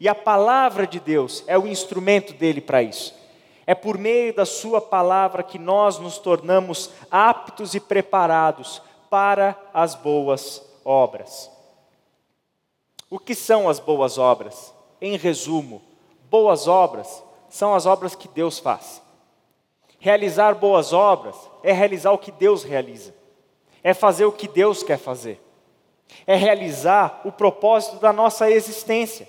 [0.00, 3.14] E a palavra de Deus é o instrumento dele para isso.
[3.64, 9.94] É por meio da Sua palavra que nós nos tornamos aptos e preparados para as
[9.94, 11.53] boas obras.
[13.14, 14.74] O que são as boas obras?
[15.00, 15.80] Em resumo,
[16.28, 19.00] boas obras são as obras que Deus faz.
[20.00, 23.14] Realizar boas obras é realizar o que Deus realiza,
[23.84, 25.40] é fazer o que Deus quer fazer,
[26.26, 29.28] é realizar o propósito da nossa existência.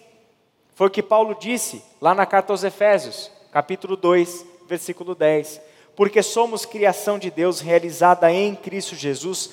[0.74, 5.62] Foi o que Paulo disse lá na carta aos Efésios, capítulo 2, versículo 10.
[5.96, 9.52] Porque somos criação de Deus realizada em Cristo Jesus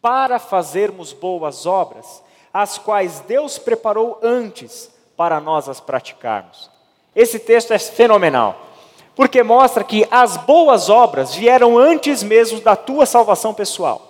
[0.00, 2.23] para fazermos boas obras,
[2.54, 6.70] as quais Deus preparou antes para nós as praticarmos.
[7.14, 8.56] Esse texto é fenomenal,
[9.16, 14.00] porque mostra que as boas obras vieram antes mesmo da tua salvação pessoal.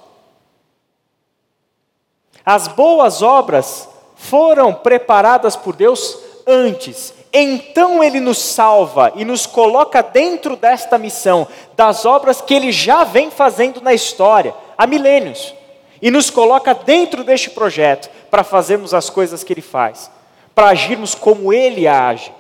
[2.45, 7.15] As boas obras foram preparadas por Deus antes.
[7.33, 13.05] Então Ele nos salva e nos coloca dentro desta missão, das obras que Ele já
[13.05, 15.55] vem fazendo na história, há milênios
[16.01, 20.11] e nos coloca dentro deste projeto para fazermos as coisas que Ele faz,
[20.55, 22.33] para agirmos como Ele age,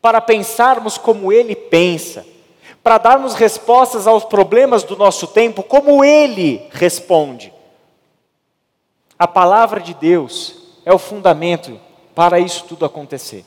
[0.00, 2.26] para pensarmos como Ele pensa,
[2.82, 7.52] para darmos respostas aos problemas do nosso tempo como Ele responde.
[9.18, 11.80] A palavra de Deus é o fundamento
[12.14, 13.44] para isso tudo acontecer.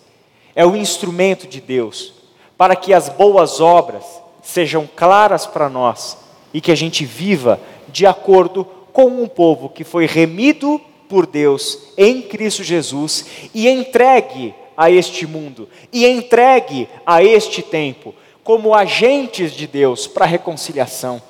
[0.55, 2.13] É o instrumento de Deus
[2.57, 4.03] para que as boas obras
[4.41, 6.17] sejam claras para nós
[6.53, 7.59] e que a gente viva
[7.89, 14.53] de acordo com um povo que foi remido por Deus em Cristo Jesus e entregue
[14.75, 21.21] a este mundo e entregue a este tempo como agentes de Deus para a reconciliação,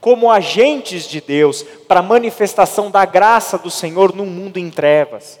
[0.00, 5.40] como agentes de Deus para a manifestação da graça do Senhor num mundo em trevas,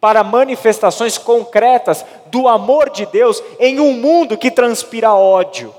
[0.00, 5.74] para manifestações concretas do amor de Deus em um mundo que transpira ódio.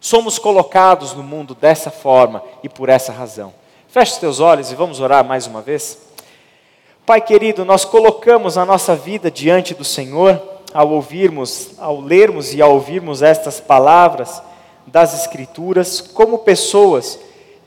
[0.00, 3.52] Somos colocados no mundo dessa forma e por essa razão.
[3.88, 5.98] Feche os teus olhos e vamos orar mais uma vez.
[7.04, 10.40] Pai querido, nós colocamos a nossa vida diante do Senhor
[10.72, 14.42] ao ouvirmos, ao lermos e ao ouvirmos estas palavras
[14.86, 17.18] das Escrituras, como pessoas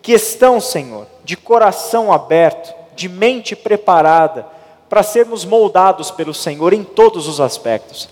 [0.01, 4.45] que estão, Senhor, de coração aberto, de mente preparada
[4.89, 8.09] para sermos moldados pelo Senhor em todos os aspectos.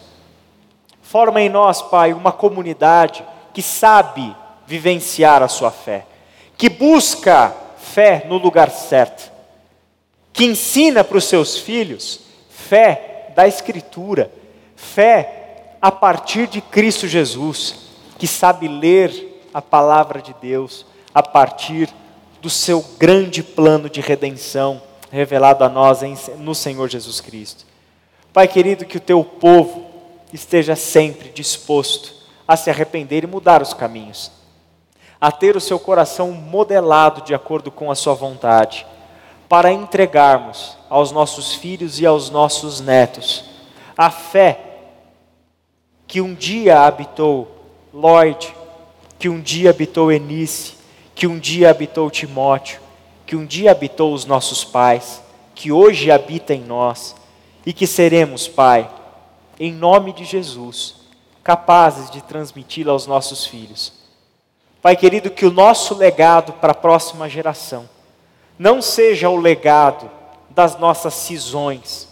[1.02, 3.24] Forma em nós, Pai, uma comunidade
[3.60, 4.34] que sabe
[4.66, 6.06] vivenciar a sua fé,
[6.58, 9.30] que busca fé no lugar certo,
[10.32, 14.32] que ensina para os seus filhos fé da Escritura,
[14.78, 21.90] fé a partir de Cristo Jesus, que sabe ler a palavra de Deus a partir
[22.42, 24.82] do seu grande plano de redenção
[25.12, 26.00] revelado a nós
[26.38, 27.66] no Senhor Jesus Cristo.
[28.32, 29.86] Pai querido, que o teu povo
[30.32, 32.19] esteja sempre disposto
[32.50, 34.32] a se arrepender e mudar os caminhos,
[35.22, 38.88] a ter o seu coração modelado de acordo com a sua vontade,
[39.48, 43.46] para entregarmos aos nossos filhos e aos nossos netos
[43.96, 44.62] a fé
[46.08, 47.48] que um dia habitou
[47.94, 48.56] Lloyd,
[49.20, 50.76] que um dia habitou Enice,
[51.14, 52.80] que um dia habitou Timóteo,
[53.28, 55.22] que um dia habitou os nossos pais,
[55.54, 57.16] que hoje habita em nós
[57.64, 58.90] e que seremos, Pai,
[59.60, 60.99] em nome de Jesus,
[61.44, 63.94] capazes de transmiti-la aos nossos filhos.
[64.82, 67.90] Pai querido, que o nosso legado para a próxima geração
[68.58, 70.10] não seja o legado
[70.50, 72.08] das nossas cisões,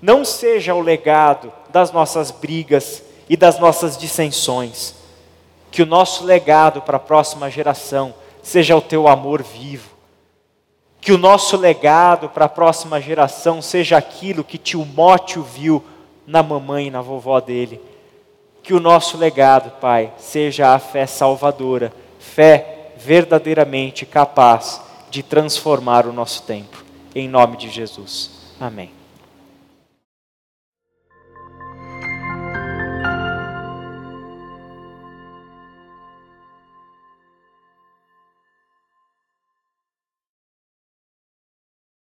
[0.00, 4.94] não seja o legado das nossas brigas e das nossas dissensões.
[5.70, 8.12] Que o nosso legado para a próxima geração
[8.42, 9.90] seja o teu amor vivo.
[11.00, 15.82] Que o nosso legado para a próxima geração seja aquilo que Timóteo viu
[16.26, 17.80] na mamãe e na vovó dele.
[18.62, 24.80] Que o nosso legado, Pai, seja a fé salvadora, fé verdadeiramente capaz
[25.10, 26.84] de transformar o nosso tempo.
[27.14, 28.30] Em nome de Jesus.
[28.60, 28.99] Amém.